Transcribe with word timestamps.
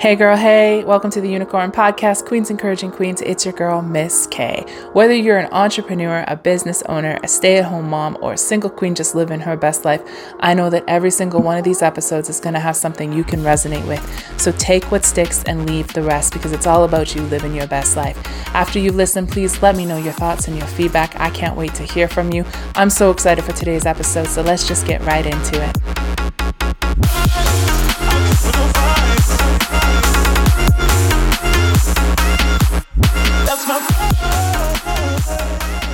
Hey 0.00 0.16
girl, 0.16 0.34
hey, 0.34 0.82
welcome 0.82 1.10
to 1.10 1.20
the 1.20 1.28
Unicorn 1.28 1.72
Podcast, 1.72 2.24
Queens 2.24 2.48
Encouraging 2.48 2.90
Queens. 2.90 3.20
It's 3.20 3.44
your 3.44 3.52
girl, 3.52 3.82
Miss 3.82 4.26
K. 4.28 4.64
Whether 4.94 5.12
you're 5.12 5.36
an 5.36 5.52
entrepreneur, 5.52 6.24
a 6.26 6.36
business 6.36 6.82
owner, 6.88 7.18
a 7.22 7.28
stay 7.28 7.58
at 7.58 7.66
home 7.66 7.90
mom, 7.90 8.16
or 8.22 8.32
a 8.32 8.38
single 8.38 8.70
queen 8.70 8.94
just 8.94 9.14
living 9.14 9.40
her 9.40 9.58
best 9.58 9.84
life, 9.84 10.00
I 10.40 10.54
know 10.54 10.70
that 10.70 10.84
every 10.88 11.10
single 11.10 11.42
one 11.42 11.58
of 11.58 11.64
these 11.64 11.82
episodes 11.82 12.30
is 12.30 12.40
going 12.40 12.54
to 12.54 12.60
have 12.60 12.76
something 12.76 13.12
you 13.12 13.24
can 13.24 13.40
resonate 13.40 13.86
with. 13.86 14.40
So 14.40 14.52
take 14.52 14.90
what 14.90 15.04
sticks 15.04 15.44
and 15.44 15.68
leave 15.68 15.92
the 15.92 16.02
rest 16.02 16.32
because 16.32 16.52
it's 16.52 16.66
all 16.66 16.84
about 16.84 17.14
you 17.14 17.20
living 17.24 17.54
your 17.54 17.66
best 17.66 17.94
life. 17.94 18.16
After 18.54 18.78
you've 18.78 18.96
listened, 18.96 19.28
please 19.28 19.60
let 19.60 19.76
me 19.76 19.84
know 19.84 19.98
your 19.98 20.14
thoughts 20.14 20.48
and 20.48 20.56
your 20.56 20.66
feedback. 20.68 21.14
I 21.20 21.28
can't 21.28 21.58
wait 21.58 21.74
to 21.74 21.82
hear 21.82 22.08
from 22.08 22.32
you. 22.32 22.46
I'm 22.74 22.88
so 22.88 23.10
excited 23.10 23.44
for 23.44 23.52
today's 23.52 23.84
episode, 23.84 24.28
so 24.28 24.40
let's 24.40 24.66
just 24.66 24.86
get 24.86 25.02
right 25.02 25.26
into 25.26 25.62
it. 25.62 26.19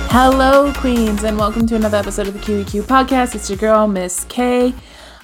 Hello, 0.09 0.73
Queens, 0.73 1.23
and 1.23 1.37
welcome 1.37 1.67
to 1.67 1.75
another 1.75 1.97
episode 1.97 2.27
of 2.27 2.33
the 2.33 2.39
QEQ 2.39 2.81
podcast. 2.83 3.35
It's 3.35 3.51
your 3.51 3.57
girl, 3.59 3.87
Miss 3.87 4.23
K. 4.25 4.73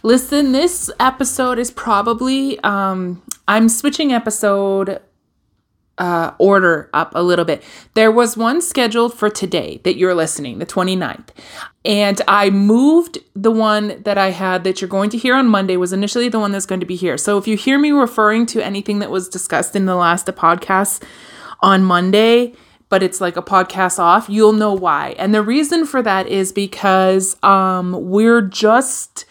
Listen, 0.03 0.51
this 0.51 0.91
episode 0.99 1.57
is 1.57 1.71
probably 1.71 2.59
um 2.59 3.23
I'm 3.47 3.69
switching 3.69 4.13
episode 4.13 5.01
uh 5.97 6.33
order 6.37 6.91
up 6.93 7.11
a 7.15 7.23
little 7.23 7.43
bit. 7.43 7.63
There 7.95 8.11
was 8.11 8.37
one 8.37 8.61
scheduled 8.61 9.15
for 9.15 9.31
today 9.31 9.81
that 9.83 9.97
you're 9.97 10.13
listening, 10.13 10.59
the 10.59 10.67
29th. 10.67 11.29
And 11.83 12.21
I 12.27 12.51
moved 12.51 13.17
the 13.35 13.51
one 13.51 14.03
that 14.03 14.19
I 14.19 14.29
had 14.29 14.63
that 14.65 14.79
you're 14.79 14.89
going 14.89 15.09
to 15.09 15.17
hear 15.17 15.33
on 15.33 15.47
Monday 15.47 15.75
was 15.75 15.91
initially 15.91 16.29
the 16.29 16.39
one 16.39 16.51
that's 16.51 16.67
going 16.67 16.81
to 16.81 16.85
be 16.85 16.97
here. 16.97 17.17
So 17.17 17.39
if 17.39 17.47
you 17.47 17.57
hear 17.57 17.79
me 17.79 17.91
referring 17.91 18.45
to 18.47 18.63
anything 18.63 18.99
that 18.99 19.09
was 19.09 19.27
discussed 19.27 19.75
in 19.75 19.87
the 19.87 19.95
last 19.95 20.27
podcast 20.27 21.01
on 21.63 21.83
Monday, 21.83 22.53
but 22.89 23.01
it's 23.01 23.19
like 23.19 23.37
a 23.37 23.41
podcast 23.41 23.97
off, 23.97 24.29
you'll 24.29 24.53
know 24.53 24.73
why. 24.73 25.15
And 25.17 25.33
the 25.33 25.41
reason 25.41 25.87
for 25.87 26.03
that 26.03 26.27
is 26.27 26.51
because 26.51 27.41
um, 27.41 27.93
we're 28.09 28.41
just 28.41 29.25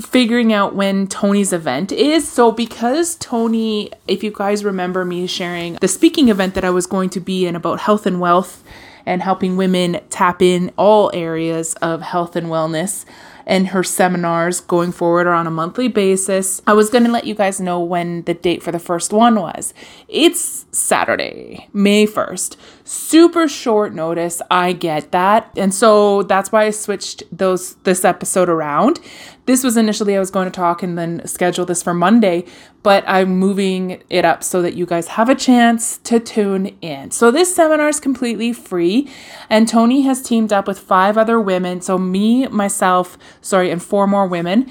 figuring 0.00 0.52
out 0.52 0.74
when 0.74 1.06
Tony's 1.06 1.52
event 1.52 1.90
is. 1.90 2.28
So, 2.28 2.52
because 2.52 3.16
Tony, 3.16 3.90
if 4.06 4.22
you 4.22 4.30
guys 4.30 4.64
remember 4.64 5.04
me 5.04 5.26
sharing 5.26 5.74
the 5.74 5.88
speaking 5.88 6.28
event 6.28 6.54
that 6.54 6.64
I 6.64 6.70
was 6.70 6.86
going 6.86 7.10
to 7.10 7.20
be 7.20 7.46
in 7.46 7.56
about 7.56 7.80
health 7.80 8.06
and 8.06 8.20
wealth 8.20 8.62
and 9.04 9.22
helping 9.22 9.56
women 9.56 10.00
tap 10.10 10.42
in 10.42 10.72
all 10.76 11.10
areas 11.12 11.74
of 11.76 12.02
health 12.02 12.36
and 12.36 12.48
wellness 12.48 13.04
and 13.50 13.66
her 13.66 13.82
seminars 13.82 14.60
going 14.60 14.92
forward 14.92 15.26
are 15.26 15.34
on 15.34 15.44
a 15.44 15.50
monthly 15.50 15.88
basis. 15.88 16.62
I 16.68 16.72
was 16.72 16.88
going 16.88 17.02
to 17.02 17.10
let 17.10 17.26
you 17.26 17.34
guys 17.34 17.60
know 17.60 17.80
when 17.80 18.22
the 18.22 18.32
date 18.32 18.62
for 18.62 18.70
the 18.70 18.78
first 18.78 19.12
one 19.12 19.34
was. 19.34 19.74
It's 20.06 20.66
Saturday, 20.70 21.68
May 21.72 22.06
1st. 22.06 22.56
Super 22.84 23.48
short 23.48 23.92
notice, 23.92 24.40
I 24.52 24.72
get 24.72 25.10
that. 25.10 25.50
And 25.56 25.74
so 25.74 26.22
that's 26.22 26.52
why 26.52 26.66
I 26.66 26.70
switched 26.70 27.24
those 27.36 27.74
this 27.82 28.04
episode 28.04 28.48
around. 28.48 29.00
This 29.46 29.64
was 29.64 29.76
initially 29.76 30.16
I 30.16 30.20
was 30.20 30.30
going 30.30 30.46
to 30.46 30.50
talk 30.50 30.82
and 30.82 30.96
then 30.96 31.26
schedule 31.26 31.64
this 31.64 31.82
for 31.82 31.94
Monday, 31.94 32.44
but 32.82 33.04
I'm 33.06 33.38
moving 33.38 34.02
it 34.08 34.24
up 34.24 34.44
so 34.44 34.62
that 34.62 34.74
you 34.74 34.86
guys 34.86 35.08
have 35.08 35.28
a 35.28 35.34
chance 35.34 35.98
to 35.98 36.20
tune 36.20 36.76
in. 36.80 37.10
So 37.10 37.30
this 37.30 37.54
seminar 37.54 37.88
is 37.88 38.00
completely 38.00 38.52
free 38.52 39.10
and 39.48 39.66
Tony 39.66 40.02
has 40.02 40.22
teamed 40.22 40.52
up 40.52 40.66
with 40.66 40.78
five 40.78 41.18
other 41.18 41.40
women, 41.40 41.80
so 41.80 41.98
me, 41.98 42.46
myself, 42.48 43.18
sorry, 43.40 43.70
and 43.70 43.82
four 43.82 44.06
more 44.06 44.26
women 44.26 44.70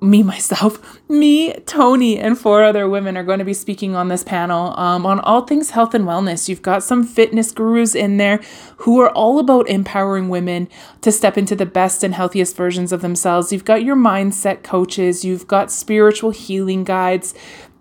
me, 0.00 0.22
myself, 0.22 1.00
me, 1.08 1.54
Tony, 1.60 2.18
and 2.18 2.38
four 2.38 2.62
other 2.62 2.88
women 2.88 3.16
are 3.16 3.24
going 3.24 3.38
to 3.38 3.44
be 3.44 3.54
speaking 3.54 3.96
on 3.96 4.08
this 4.08 4.22
panel 4.22 4.78
um, 4.78 5.06
on 5.06 5.20
all 5.20 5.42
things 5.42 5.70
health 5.70 5.94
and 5.94 6.04
wellness. 6.04 6.48
You've 6.48 6.62
got 6.62 6.82
some 6.82 7.04
fitness 7.04 7.50
gurus 7.50 7.94
in 7.94 8.18
there 8.18 8.40
who 8.78 9.00
are 9.00 9.10
all 9.10 9.38
about 9.38 9.68
empowering 9.68 10.28
women 10.28 10.68
to 11.00 11.10
step 11.10 11.38
into 11.38 11.56
the 11.56 11.66
best 11.66 12.04
and 12.04 12.14
healthiest 12.14 12.56
versions 12.56 12.92
of 12.92 13.00
themselves. 13.00 13.52
You've 13.52 13.64
got 13.64 13.84
your 13.84 13.96
mindset 13.96 14.62
coaches, 14.62 15.24
you've 15.24 15.46
got 15.46 15.72
spiritual 15.72 16.30
healing 16.30 16.84
guides, 16.84 17.34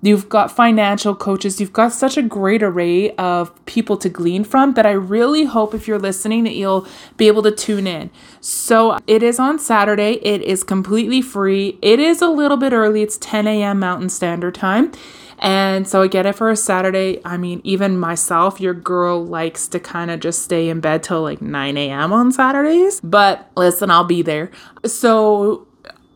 You've 0.06 0.30
got 0.30 0.52
financial 0.52 1.16
coaches. 1.16 1.60
You've 1.60 1.74
got 1.74 1.92
such 1.92 2.16
a 2.16 2.22
great 2.22 2.62
array 2.62 3.16
of 3.16 3.54
people 3.66 3.98
to 3.98 4.08
glean 4.08 4.44
from 4.44 4.76
that 4.76 4.86
I 4.86 4.92
really 4.92 5.46
hope 5.46 5.74
if 5.74 5.88
you're 5.88 5.98
listening 5.98 6.44
that 6.44 6.54
you'll 6.54 6.88
be 7.18 7.26
able 7.26 7.42
to 7.42 7.52
tune 7.52 7.88
in. 7.88 8.12
So 8.40 9.00
it 9.08 9.24
is 9.24 9.40
on 9.40 9.58
Saturday. 9.58 10.20
It 10.22 10.44
is 10.44 10.64
completely 10.64 11.24
free. 11.24 11.80
It 11.82 12.00
is 12.00 12.22
a 12.22 12.28
little 12.28 12.58
bit 12.58 12.72
early. 12.72 13.02
It's 13.02 13.18
10 13.18 13.48
a.m. 13.48 13.80
Mountain 13.80 14.10
Standard 14.10 14.54
Time. 14.54 14.92
And 15.40 15.88
so 15.88 16.04
I 16.04 16.08
get 16.08 16.26
it 16.26 16.34
for 16.36 16.50
a 16.50 16.56
Saturday. 16.56 17.20
I 17.26 17.38
mean, 17.38 17.62
even 17.64 17.98
myself, 17.98 18.62
your 18.62 18.74
girl 18.74 19.26
likes 19.26 19.68
to 19.70 19.80
kind 19.80 20.12
of 20.12 20.20
just 20.20 20.44
stay 20.44 20.70
in 20.70 20.82
bed 20.82 21.02
till 21.04 21.24
like 21.24 21.42
9 21.42 21.78
a.m. 21.78 22.14
on 22.14 22.32
Saturdays. 22.32 23.02
But 23.02 23.50
listen, 23.58 23.90
I'll 23.90 24.06
be 24.06 24.22
there. 24.22 24.52
So 24.86 25.68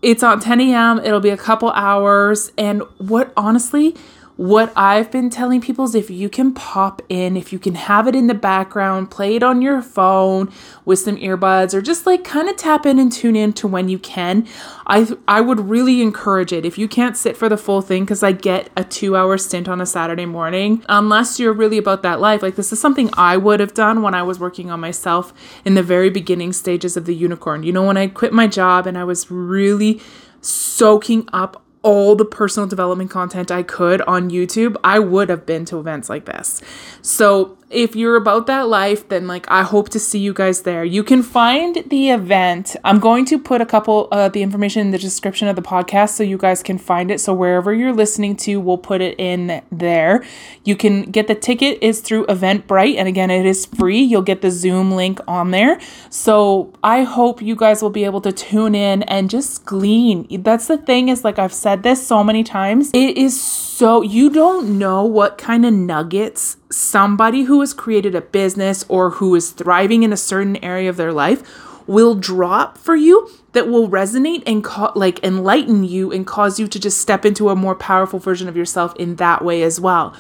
it's 0.01 0.23
on 0.23 0.39
10 0.39 0.61
a.m. 0.61 0.99
It'll 0.99 1.19
be 1.19 1.29
a 1.29 1.37
couple 1.37 1.71
hours. 1.71 2.51
And 2.57 2.83
what 2.97 3.33
honestly, 3.35 3.95
what 4.39 4.72
I've 4.73 5.11
been 5.11 5.29
telling 5.29 5.59
people 5.59 5.83
is 5.83 5.94
if 5.94 6.09
you 6.09 6.29
can 6.29 6.53
pop 6.53 7.01
in, 7.09 7.35
if 7.35 7.51
you 7.51 7.59
can 7.59 7.75
have 7.75 8.07
it 8.07 8.16
in 8.16 8.27
the 8.27 8.33
background, 8.33 9.11
play 9.11 9.35
it 9.35 9.44
on 9.44 9.61
your 9.61 9.81
phone 9.81 10.50
with 10.85 11.00
some 11.00 11.17
earbuds, 11.17 11.73
or 11.73 11.81
just 11.81 12.05
like 12.05 12.23
kind 12.23 12.47
of 12.47 12.55
tap 12.55 12.85
in 12.85 12.99
and 12.99 13.11
tune 13.11 13.35
in 13.35 13.51
to 13.51 13.67
when 13.67 13.89
you 13.89 13.99
can. 13.99 14.47
I 14.88 15.11
I 15.28 15.41
would 15.41 15.69
really 15.69 16.01
encourage 16.01 16.53
it. 16.53 16.66
If 16.66 16.78
you 16.78 16.88
can't 16.88 17.17
sit 17.17 17.35
for 17.35 17.49
the 17.49 17.57
full 17.57 17.81
thing, 17.81 18.05
because 18.05 18.23
I 18.23 18.31
get 18.31 18.69
a 18.78 18.85
two 18.85 19.17
hour 19.17 19.38
stint 19.38 19.67
on 19.67 19.81
a 19.81 19.85
Saturday 19.85 20.25
morning, 20.25 20.85
unless 20.88 21.38
you're 21.38 21.51
really 21.51 21.78
about 21.78 22.01
that 22.03 22.22
life. 22.22 22.41
Like 22.41 22.55
this 22.55 22.72
is 22.72 22.79
something 22.79 23.09
I 23.17 23.35
would 23.35 23.59
have 23.59 23.73
done 23.73 24.01
when 24.01 24.13
I 24.13 24.23
was 24.23 24.39
working 24.39 24.72
on 24.72 24.79
myself 24.79 25.33
in 25.66 25.73
the 25.73 25.83
very 25.83 26.09
beginning 26.09 26.53
stages 26.53 26.95
of 26.95 27.03
the 27.03 27.13
unicorn. 27.13 27.63
You 27.63 27.73
know, 27.73 27.83
when 27.83 27.97
I 27.97 28.07
quit 28.07 28.31
my 28.31 28.47
job 28.47 28.88
and 28.88 28.97
I 28.97 29.03
was 29.03 29.29
really 29.29 29.99
soaking 30.39 31.28
up 31.33 31.61
all 31.81 32.16
the 32.16 32.25
personal 32.25 32.67
development 32.67 33.09
content 33.12 33.51
I 33.51 33.63
could 33.63 34.01
on 34.01 34.29
YouTube, 34.29 34.75
I 34.84 35.00
would 35.00 35.29
have 35.29 35.45
been 35.45 35.66
to 35.66 35.79
events 35.79 36.09
like 36.09 36.25
this. 36.25 36.62
So 37.01 37.59
if 37.69 37.96
you're 37.96 38.16
about 38.16 38.47
that 38.47 38.68
life, 38.68 39.07
then 39.09 39.28
like 39.28 39.46
I 39.50 39.62
hope 39.62 39.90
to 39.90 40.00
see 40.00 40.19
you 40.19 40.34
guys 40.34 40.63
there. 40.63 40.84
You 40.84 41.03
can 41.03 41.22
find 41.22 41.84
the 41.88 42.09
event. 42.09 42.75
I'm 42.84 43.00
going 43.00 43.25
to 43.25 43.38
put 43.38 43.62
a 43.62 43.66
couple 43.66 44.07
of 44.07 44.12
uh, 44.12 44.30
the 44.30 44.41
information 44.41 44.81
in 44.81 44.91
the 44.91 44.97
description 44.97 45.47
of 45.47 45.56
the 45.56 45.62
podcast 45.62 46.09
so 46.09 46.24
you 46.24 46.38
guys 46.38 46.63
can 46.63 46.78
find 46.79 47.12
it. 47.12 47.19
So 47.19 47.34
wherever 47.34 47.74
you're 47.74 47.94
listening 47.94 48.35
to, 48.38 48.59
we'll 48.59 48.79
put 48.79 49.02
it 49.02 49.19
in 49.19 49.62
there. 49.72 50.25
You 50.63 50.75
can 50.75 51.03
get 51.03 51.28
the 51.28 51.35
ticket 51.35 51.78
is 51.81 52.02
through 52.02 52.25
Eventbrite, 52.25 52.96
and 52.97 53.08
again, 53.08 53.29
it 53.29 53.46
is 53.46 53.66
free. 53.68 54.02
You'll 54.02 54.24
get 54.24 54.41
the 54.41 54.52
Zoom 54.52 54.91
link 54.91 55.19
on 55.28 55.52
there. 55.52 55.79
So 56.09 56.74
I 56.84 57.03
hope 57.03 57.41
you 57.41 57.56
guys 57.56 57.84
will 57.84 57.90
be 57.91 58.03
able 58.03 58.22
to 58.22 58.31
tune 58.31 58.74
in 58.74 59.03
and 59.03 59.29
just 59.29 59.66
glean. 59.66 60.28
That's 60.44 60.68
the 60.68 60.78
thing 60.78 61.09
is 61.09 61.24
like 61.24 61.38
I've 61.38 61.53
said 61.53 61.84
this 61.84 62.06
so 62.06 62.24
many 62.24 62.44
times. 62.44 62.90
It 62.94 63.16
is 63.18 63.40
so 63.40 63.69
you 64.01 64.29
don't 64.29 64.78
know 64.78 65.06
what 65.06 65.38
kind 65.38 65.66
of 65.66 65.73
nuggets 65.73 66.57
somebody 66.69 67.44
who 67.44 67.62
has 67.62 67.73
created 67.73 68.13
a 68.13 68.19
business 68.19 68.84
or 68.90 69.12
who 69.12 69.34
is 69.35 69.51
thriving 69.51 70.03
in 70.03 70.12
a 70.12 70.17
certain 70.17 70.57
area 70.57 70.90
of 70.90 70.97
their 70.97 71.13
life 71.13 71.41
will 71.88 72.13
drop 72.13 72.78
for 72.78 72.95
you 72.95 73.29
that 73.53 73.69
will 73.69 73.88
resonate 73.88 74.44
and 74.45 74.66
like 74.95 75.23
enlighten 75.23 75.85
you 75.85 76.12
and 76.12 76.28
cause 76.28 76.59
you 76.59 76.67
to 76.67 76.78
just 76.78 77.00
step 77.00 77.25
into 77.25 77.47
a 77.47 77.56
more 77.56 77.73
powerful 77.73 78.19
version 78.19 78.50
of 78.50 78.57
yourself 78.57 78.94
in 78.97 79.16
that 79.16 79.45
way 79.45 79.63
as 79.63 79.79
well. 79.79 80.13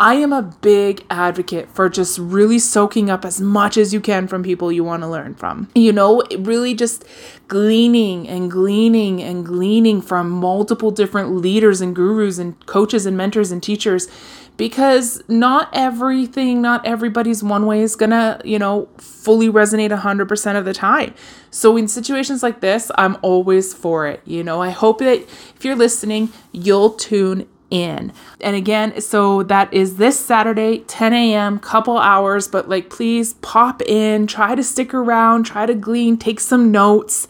I 0.00 0.14
am 0.14 0.32
a 0.32 0.40
big 0.40 1.04
advocate 1.10 1.68
for 1.68 1.90
just 1.90 2.18
really 2.18 2.58
soaking 2.58 3.10
up 3.10 3.22
as 3.22 3.38
much 3.38 3.76
as 3.76 3.92
you 3.92 4.00
can 4.00 4.28
from 4.28 4.42
people 4.42 4.72
you 4.72 4.82
want 4.82 5.02
to 5.02 5.06
learn 5.06 5.34
from. 5.34 5.68
You 5.74 5.92
know, 5.92 6.22
really 6.38 6.72
just 6.72 7.04
gleaning 7.48 8.26
and 8.26 8.50
gleaning 8.50 9.22
and 9.22 9.44
gleaning 9.44 10.00
from 10.00 10.30
multiple 10.30 10.90
different 10.90 11.36
leaders 11.36 11.82
and 11.82 11.94
gurus 11.94 12.38
and 12.38 12.64
coaches 12.64 13.04
and 13.04 13.14
mentors 13.14 13.50
and 13.50 13.62
teachers 13.62 14.08
because 14.56 15.22
not 15.28 15.68
everything, 15.74 16.62
not 16.62 16.86
everybody's 16.86 17.42
one 17.42 17.66
way 17.66 17.82
is 17.82 17.94
gonna, 17.94 18.40
you 18.42 18.58
know, 18.58 18.88
fully 18.96 19.50
resonate 19.50 19.94
100% 19.94 20.56
of 20.56 20.64
the 20.64 20.72
time. 20.72 21.14
So 21.50 21.76
in 21.76 21.88
situations 21.88 22.42
like 22.42 22.60
this, 22.60 22.90
I'm 22.96 23.18
always 23.20 23.74
for 23.74 24.06
it. 24.06 24.22
You 24.24 24.44
know, 24.44 24.62
I 24.62 24.70
hope 24.70 25.00
that 25.00 25.18
if 25.18 25.62
you're 25.62 25.76
listening, 25.76 26.30
you'll 26.52 26.90
tune 26.90 27.46
in. 27.70 28.12
And 28.40 28.56
again, 28.56 29.00
so 29.00 29.42
that 29.44 29.72
is 29.72 29.96
this 29.96 30.18
Saturday, 30.18 30.80
10 30.80 31.12
a.m., 31.14 31.58
couple 31.58 31.98
hours, 31.98 32.48
but 32.48 32.68
like 32.68 32.90
please 32.90 33.34
pop 33.34 33.80
in, 33.82 34.26
try 34.26 34.54
to 34.54 34.62
stick 34.62 34.92
around, 34.92 35.44
try 35.44 35.66
to 35.66 35.74
glean, 35.74 36.16
take 36.18 36.40
some 36.40 36.70
notes. 36.70 37.28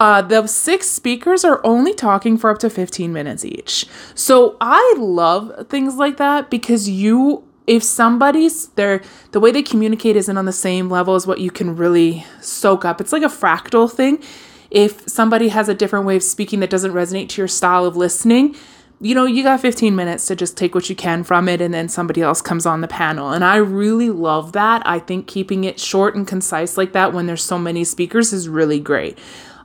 Uh, 0.00 0.22
the 0.22 0.46
six 0.46 0.88
speakers 0.88 1.44
are 1.44 1.60
only 1.64 1.92
talking 1.92 2.38
for 2.38 2.50
up 2.50 2.58
to 2.58 2.70
15 2.70 3.12
minutes 3.12 3.44
each. 3.44 3.86
So 4.14 4.56
I 4.60 4.94
love 4.96 5.66
things 5.68 5.96
like 5.96 6.18
that 6.18 6.50
because 6.50 6.88
you, 6.88 7.44
if 7.66 7.82
somebody's 7.82 8.68
there, 8.68 9.02
the 9.32 9.40
way 9.40 9.50
they 9.50 9.62
communicate 9.62 10.16
isn't 10.16 10.38
on 10.38 10.44
the 10.44 10.52
same 10.52 10.88
level 10.88 11.16
as 11.16 11.26
what 11.26 11.40
you 11.40 11.50
can 11.50 11.74
really 11.74 12.24
soak 12.40 12.84
up. 12.84 13.00
It's 13.00 13.12
like 13.12 13.24
a 13.24 13.26
fractal 13.26 13.90
thing. 13.90 14.22
If 14.70 15.08
somebody 15.08 15.48
has 15.48 15.68
a 15.68 15.74
different 15.74 16.06
way 16.06 16.14
of 16.14 16.22
speaking 16.22 16.60
that 16.60 16.70
doesn't 16.70 16.92
resonate 16.92 17.30
to 17.30 17.40
your 17.40 17.48
style 17.48 17.84
of 17.84 17.96
listening, 17.96 18.54
you 19.00 19.14
know, 19.14 19.26
you 19.26 19.44
got 19.44 19.60
15 19.60 19.94
minutes 19.94 20.26
to 20.26 20.34
just 20.34 20.56
take 20.56 20.74
what 20.74 20.90
you 20.90 20.96
can 20.96 21.22
from 21.22 21.48
it 21.48 21.60
and 21.60 21.72
then 21.72 21.88
somebody 21.88 22.20
else 22.20 22.42
comes 22.42 22.66
on 22.66 22.80
the 22.80 22.88
panel. 22.88 23.30
And 23.30 23.44
I 23.44 23.56
really 23.56 24.10
love 24.10 24.52
that. 24.52 24.82
I 24.84 24.98
think 24.98 25.28
keeping 25.28 25.64
it 25.64 25.78
short 25.78 26.16
and 26.16 26.26
concise 26.26 26.76
like 26.76 26.92
that 26.92 27.12
when 27.12 27.26
there's 27.26 27.44
so 27.44 27.58
many 27.58 27.84
speakers 27.84 28.32
is 28.32 28.48
really 28.48 28.80
great. 28.80 29.16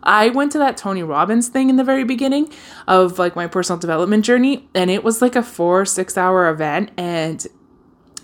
I 0.03 0.29
went 0.29 0.51
to 0.51 0.57
that 0.59 0.77
Tony 0.77 1.01
Robbins 1.01 1.47
thing 1.47 1.69
in 1.69 1.77
the 1.77 1.83
very 1.83 2.03
beginning 2.03 2.51
of 2.87 3.17
like 3.17 3.35
my 3.35 3.47
personal 3.47 3.79
development 3.79 4.25
journey 4.25 4.67
and 4.75 4.91
it 4.91 5.03
was 5.03 5.21
like 5.21 5.35
a 5.35 5.41
4 5.41 5.85
6 5.85 6.17
hour 6.17 6.49
event 6.49 6.91
and 6.97 7.47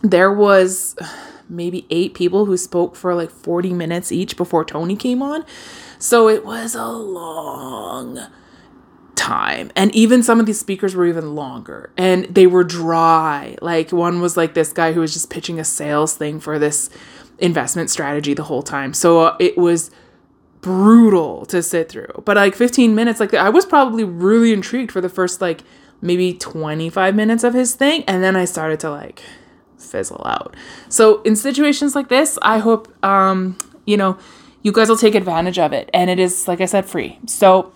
there 0.02 0.32
was 0.32 0.96
maybe 1.48 1.88
8 1.90 2.14
people 2.14 2.46
who 2.46 2.58
spoke 2.58 2.96
for 2.96 3.16
like 3.16 3.32
40 3.32 3.74
minutes 3.74 4.12
each 4.12 4.38
before 4.38 4.64
Tony 4.64 4.96
came 4.96 5.24
on. 5.24 5.44
So 5.98 6.28
it 6.28 6.46
was 6.46 6.76
a 6.76 6.88
long 6.88 8.28
time. 9.20 9.70
And 9.76 9.94
even 9.94 10.24
some 10.24 10.40
of 10.40 10.46
these 10.46 10.60
speakers 10.60 10.96
were 10.96 11.06
even 11.06 11.36
longer 11.36 11.92
and 11.98 12.24
they 12.26 12.48
were 12.48 12.64
dry. 12.64 13.58
Like 13.62 13.92
one 13.92 14.22
was 14.22 14.38
like 14.38 14.54
this 14.54 14.72
guy 14.72 14.94
who 14.94 15.02
was 15.02 15.12
just 15.12 15.30
pitching 15.30 15.60
a 15.60 15.66
sales 15.66 16.16
thing 16.16 16.40
for 16.40 16.58
this 16.58 16.90
investment 17.38 17.90
strategy 17.90 18.34
the 18.34 18.44
whole 18.44 18.64
time. 18.64 18.94
So 18.94 19.20
uh, 19.20 19.38
it 19.38 19.58
was 19.58 19.92
brutal 20.62 21.46
to 21.48 21.62
sit 21.62 21.90
through. 21.90 22.24
But 22.24 22.38
like 22.38 22.56
15 22.56 22.96
minutes 22.96 23.20
like 23.20 23.34
I 23.34 23.50
was 23.50 23.66
probably 23.66 24.06
really 24.06 24.54
intrigued 24.54 24.92
for 24.92 25.02
the 25.02 25.10
first 25.10 25.42
like 25.42 25.64
maybe 26.02 26.34
25 26.34 27.14
minutes 27.14 27.44
of 27.44 27.54
his 27.54 27.76
thing 27.76 28.06
and 28.08 28.24
then 28.24 28.38
I 28.38 28.46
started 28.46 28.80
to 28.80 28.90
like 28.90 29.22
fizzle 29.78 30.24
out. 30.26 30.56
So 30.88 31.22
in 31.24 31.36
situations 31.36 31.94
like 31.94 32.08
this, 32.08 32.40
I 32.42 32.60
hope 32.60 32.88
um 33.04 33.58
you 33.86 33.98
know, 33.98 34.18
you 34.64 34.72
guys 34.72 34.88
will 34.88 34.98
take 34.98 35.16
advantage 35.16 35.60
of 35.60 35.74
it 35.74 35.90
and 35.94 36.10
it 36.10 36.20
is 36.20 36.48
like 36.48 36.62
I 36.62 36.66
said 36.66 36.86
free. 36.86 37.20
So 37.26 37.74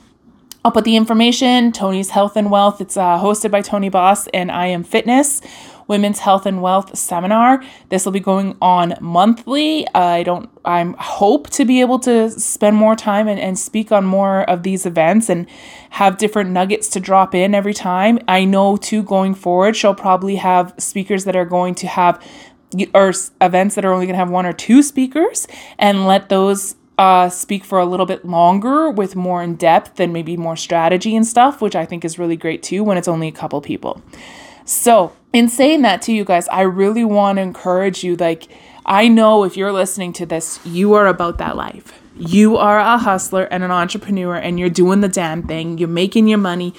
I'll 0.66 0.72
put 0.72 0.86
the 0.86 0.96
information 0.96 1.74
Tony's 1.74 2.12
Health 2.12 2.38
and 2.38 2.50
Wealth. 2.50 2.80
It's 2.80 2.96
uh, 2.96 3.20
hosted 3.20 3.52
by 3.52 3.62
Tony 3.62 3.90
Boss 3.90 4.28
and 4.28 4.50
I 4.50 4.68
Am 4.68 4.86
Fitness 4.86 5.42
Women's 5.90 6.20
Health 6.20 6.46
and 6.46 6.62
Wealth 6.62 6.98
Seminar. 6.98 7.62
This 7.90 8.06
will 8.06 8.14
be 8.14 8.22
going 8.22 8.56
on 8.62 8.94
monthly. 9.02 9.86
I 9.94 10.24
don't, 10.24 10.50
I'm 10.64 10.94
hope 10.94 11.50
to 11.50 11.66
be 11.66 11.82
able 11.82 12.00
to 12.00 12.30
spend 12.30 12.78
more 12.78 12.96
time 12.96 13.28
and, 13.28 13.42
and 13.42 13.60
speak 13.60 13.92
on 13.92 14.06
more 14.06 14.50
of 14.50 14.64
these 14.64 14.86
events 14.86 15.28
and 15.28 15.48
have 15.90 16.18
different 16.18 16.52
nuggets 16.52 16.88
to 16.92 17.02
drop 17.02 17.36
in 17.36 17.54
every 17.54 17.74
time. 17.74 18.20
I 18.30 18.46
know 18.46 18.78
too 18.78 19.04
going 19.04 19.36
forward, 19.36 19.76
she'll 19.76 19.94
probably 19.94 20.38
have 20.38 20.74
speakers 20.78 21.26
that 21.26 21.36
are 21.36 21.44
going 21.44 21.76
to 21.76 21.88
have 21.88 22.26
or 22.96 23.14
events 23.42 23.76
that 23.76 23.84
are 23.84 23.92
only 23.92 24.06
going 24.06 24.14
to 24.14 24.20
have 24.20 24.32
one 24.32 24.46
or 24.46 24.54
two 24.54 24.82
speakers 24.82 25.46
and 25.78 26.08
let 26.08 26.30
those 26.30 26.76
uh, 26.98 27.30
speak 27.30 27.64
for 27.64 27.80
a 27.80 27.86
little 27.86 28.06
bit 28.06 28.26
longer 28.26 28.90
with 28.90 29.16
more 29.16 29.42
in 29.42 29.56
depth 29.56 30.00
and 30.00 30.14
maybe 30.14 30.38
more 30.38 30.56
strategy 30.56 31.16
and 31.16 31.26
stuff, 31.26 31.62
which 31.62 31.76
I 31.76 31.86
think 31.86 32.06
is 32.06 32.20
really 32.20 32.36
great 32.38 32.62
too 32.62 32.84
when 32.84 32.98
it's 32.98 33.08
only 33.08 33.28
a 33.28 33.32
couple 33.32 33.60
people. 33.62 34.02
So, 34.66 35.14
in 35.34 35.50
saying 35.50 35.82
that 35.82 36.02
to 36.04 36.14
you 36.14 36.24
guys, 36.24 36.48
I 36.50 36.62
really 36.62 37.04
want 37.04 37.38
to 37.38 37.42
encourage 37.42 38.04
you. 38.04 38.16
Like, 38.16 38.48
I 38.86 39.08
know 39.08 39.44
if 39.44 39.58
you're 39.58 39.72
listening 39.72 40.14
to 40.14 40.26
this, 40.26 40.60
you 40.66 40.94
are 40.94 41.08
about 41.08 41.38
that 41.40 41.56
life. 41.56 42.00
You 42.16 42.58
are 42.58 42.80
a 42.80 42.98
hustler 42.98 43.46
and 43.46 43.64
an 43.64 43.72
entrepreneur, 43.72 44.36
and 44.36 44.60
you're 44.60 44.70
doing 44.70 45.02
the 45.02 45.10
damn 45.10 45.44
thing. 45.44 45.80
You're 45.80 45.90
making 45.90 46.28
your 46.28 46.38
money, 46.38 46.74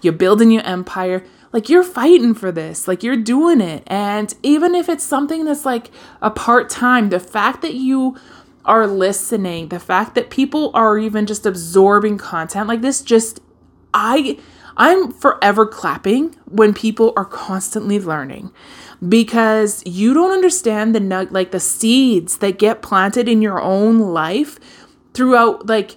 you're 0.00 0.14
building 0.14 0.50
your 0.50 0.64
empire. 0.64 1.24
Like, 1.52 1.68
you're 1.68 1.84
fighting 1.84 2.34
for 2.34 2.50
this, 2.50 2.88
like, 2.88 3.02
you're 3.02 3.16
doing 3.16 3.60
it. 3.60 3.82
And 3.86 4.34
even 4.42 4.74
if 4.74 4.88
it's 4.88 5.04
something 5.04 5.44
that's 5.44 5.64
like 5.64 5.90
a 6.20 6.30
part 6.30 6.68
time, 6.68 7.08
the 7.08 7.20
fact 7.20 7.62
that 7.62 7.74
you 7.74 8.16
are 8.68 8.86
listening, 8.86 9.68
the 9.68 9.80
fact 9.80 10.14
that 10.14 10.30
people 10.30 10.70
are 10.74 10.98
even 10.98 11.26
just 11.26 11.46
absorbing 11.46 12.18
content 12.18 12.68
like 12.68 12.82
this, 12.82 13.02
just, 13.02 13.40
I. 13.92 14.38
I'm 14.80 15.10
forever 15.10 15.66
clapping 15.66 16.36
when 16.44 16.72
people 16.72 17.12
are 17.16 17.24
constantly 17.24 17.98
learning 17.98 18.52
because 19.08 19.82
you 19.84 20.14
don't 20.14 20.30
understand 20.30 20.94
the 20.94 21.28
like 21.32 21.50
the 21.50 21.58
seeds 21.58 22.38
that 22.38 22.60
get 22.60 22.80
planted 22.80 23.28
in 23.28 23.42
your 23.42 23.60
own 23.60 23.98
life 23.98 24.60
throughout 25.14 25.66
like 25.66 25.96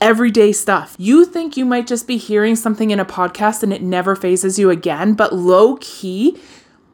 everyday 0.00 0.52
stuff. 0.52 0.94
You 0.98 1.24
think 1.24 1.56
you 1.56 1.64
might 1.64 1.86
just 1.86 2.06
be 2.06 2.16
hearing 2.16 2.56
something 2.56 2.90
in 2.90 3.00
a 3.00 3.04
podcast 3.04 3.62
and 3.62 3.72
it 3.72 3.82
never 3.82 4.14
phases 4.14 4.58
you 4.58 4.70
again, 4.70 5.14
but 5.14 5.34
low 5.34 5.76
key 5.80 6.38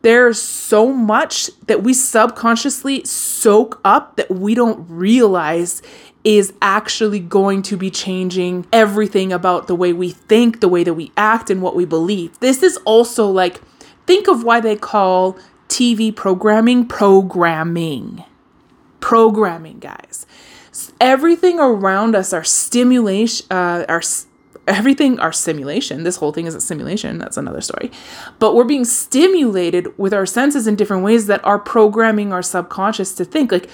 there's 0.03 0.41
so 0.41 0.93
much 0.93 1.51
that 1.67 1.83
we 1.83 1.95
subconsciously 1.95 3.05
soak 3.05 3.81
up 3.85 4.17
that 4.17 4.31
we 4.31 4.55
don't 4.55 4.85
realize 4.89 5.81
is 6.25 6.53
actually 6.63 7.19
going 7.19 7.63
to 7.63 7.77
be 7.77 7.91
changing 7.91 8.67
everything 8.73 9.33
about 9.33 9.67
the 9.67 9.75
way 9.75 9.93
we 9.93 10.11
think, 10.11 10.61
the 10.61 10.69
way 10.69 10.85
that 10.85 10.95
we 10.95 11.11
act, 11.17 11.51
and 11.51 11.63
what 11.63 11.75
we 11.75 11.85
believe. 11.85 12.39
This 12.41 12.63
is 12.63 12.77
also 12.85 13.29
like, 13.29 13.61
think 14.07 14.29
of 14.29 14.45
why 14.45 14.61
they 14.61 14.77
call 14.77 15.37
TV 15.69 16.15
programming 16.15 16.87
programming. 16.87 18.25
Programming, 19.01 19.81
guys. 19.81 20.27
Everything 21.01 21.59
around 21.59 22.15
us, 22.15 22.33
our 22.33 22.45
stimulation, 22.45 23.47
uh, 23.51 23.85
our 23.89 24.03
everything 24.67 25.19
our 25.19 25.33
simulation. 25.33 26.05
This 26.05 26.17
whole 26.17 26.33
thing 26.33 26.47
is 26.47 26.55
a 26.55 26.61
simulation. 26.61 27.19
That's 27.19 27.37
another 27.37 27.61
story. 27.61 27.91
But 28.39 28.55
we're 28.55 28.65
being 28.65 28.85
stimulated 28.85 29.97
with 29.99 30.15
our 30.15 30.27
senses 30.27 30.67
in 30.67 30.77
different 30.77 31.03
ways 31.03 31.27
that 31.27 31.45
are 31.45 31.59
programming 31.59 32.33
our 32.33 32.43
subconscious 32.43 33.15
to 33.15 33.25
think. 33.25 33.51
Like 33.51 33.69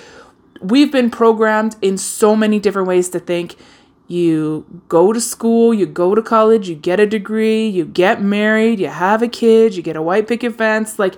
we've 0.61 0.91
been 0.91 1.11
programmed 1.11 1.77
in 1.83 1.99
so 1.99 2.35
many 2.35 2.59
different 2.59 2.89
ways 2.89 3.09
to 3.11 3.21
think. 3.21 3.57
You 4.07 4.65
go 4.89 5.13
to 5.13 5.21
school, 5.21 5.75
you 5.75 5.85
go 5.85 6.15
to 6.15 6.23
college, 6.23 6.69
you 6.69 6.75
get 6.75 6.99
a 6.99 7.07
degree, 7.07 7.69
you 7.69 7.85
get 7.85 8.23
married, 8.23 8.81
you 8.81 8.89
have 8.89 9.23
a 9.23 9.29
kid, 9.29 9.77
you 9.77 9.83
get 9.83 9.97
a 9.97 10.03
white 10.03 10.27
picket 10.27 10.55
fence. 10.57 10.99
Like, 10.99 11.17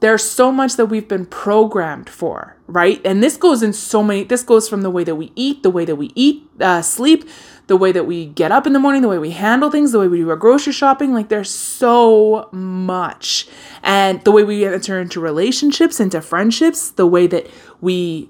there's 0.00 0.24
so 0.24 0.50
much 0.50 0.76
that 0.76 0.86
we've 0.86 1.08
been 1.08 1.26
programmed 1.26 2.10
for, 2.10 2.56
right? 2.66 3.00
And 3.04 3.22
this 3.22 3.36
goes 3.36 3.62
in 3.62 3.72
so 3.72 4.02
many, 4.02 4.24
this 4.24 4.42
goes 4.42 4.68
from 4.68 4.82
the 4.82 4.90
way 4.90 5.04
that 5.04 5.14
we 5.14 5.32
eat, 5.34 5.62
the 5.62 5.70
way 5.70 5.84
that 5.84 5.96
we 5.96 6.10
eat, 6.14 6.46
uh, 6.60 6.82
sleep, 6.82 7.28
the 7.70 7.76
way 7.76 7.92
that 7.92 8.04
we 8.04 8.26
get 8.26 8.50
up 8.50 8.66
in 8.66 8.72
the 8.72 8.80
morning, 8.80 9.00
the 9.00 9.06
way 9.06 9.16
we 9.16 9.30
handle 9.30 9.70
things, 9.70 9.92
the 9.92 10.00
way 10.00 10.08
we 10.08 10.18
do 10.18 10.28
our 10.28 10.34
grocery 10.34 10.72
shopping. 10.72 11.14
Like, 11.14 11.28
there's 11.28 11.48
so 11.48 12.48
much. 12.50 13.46
And 13.84 14.20
the 14.24 14.32
way 14.32 14.42
we 14.42 14.64
enter 14.64 15.00
into 15.00 15.20
relationships, 15.20 16.00
into 16.00 16.20
friendships, 16.20 16.90
the 16.90 17.06
way 17.06 17.28
that 17.28 17.48
we 17.80 18.28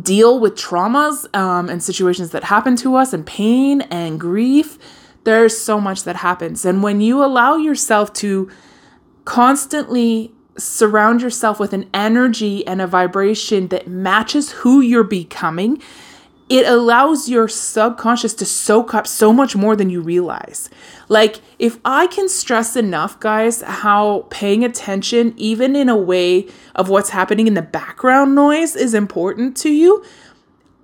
deal 0.00 0.40
with 0.40 0.54
traumas 0.54 1.26
um, 1.36 1.68
and 1.68 1.82
situations 1.82 2.30
that 2.30 2.44
happen 2.44 2.74
to 2.76 2.96
us 2.96 3.12
and 3.12 3.26
pain 3.26 3.82
and 3.82 4.18
grief, 4.18 4.78
there's 5.24 5.58
so 5.58 5.78
much 5.78 6.04
that 6.04 6.16
happens. 6.16 6.64
And 6.64 6.82
when 6.82 7.02
you 7.02 7.22
allow 7.22 7.56
yourself 7.56 8.14
to 8.14 8.50
constantly 9.26 10.32
surround 10.56 11.20
yourself 11.20 11.60
with 11.60 11.74
an 11.74 11.90
energy 11.92 12.66
and 12.66 12.80
a 12.80 12.86
vibration 12.86 13.68
that 13.68 13.88
matches 13.88 14.52
who 14.52 14.80
you're 14.80 15.04
becoming, 15.04 15.82
it 16.48 16.66
allows 16.66 17.28
your 17.28 17.48
subconscious 17.48 18.32
to 18.34 18.46
soak 18.46 18.94
up 18.94 19.06
so 19.06 19.32
much 19.32 19.54
more 19.54 19.76
than 19.76 19.90
you 19.90 20.00
realize. 20.00 20.70
Like, 21.08 21.40
if 21.58 21.78
I 21.84 22.06
can 22.06 22.28
stress 22.28 22.76
enough, 22.76 23.20
guys, 23.20 23.62
how 23.62 24.26
paying 24.30 24.64
attention, 24.64 25.34
even 25.36 25.76
in 25.76 25.88
a 25.88 25.96
way 25.96 26.48
of 26.74 26.88
what's 26.88 27.10
happening 27.10 27.46
in 27.46 27.54
the 27.54 27.62
background 27.62 28.34
noise, 28.34 28.76
is 28.76 28.94
important 28.94 29.56
to 29.58 29.70
you, 29.70 30.04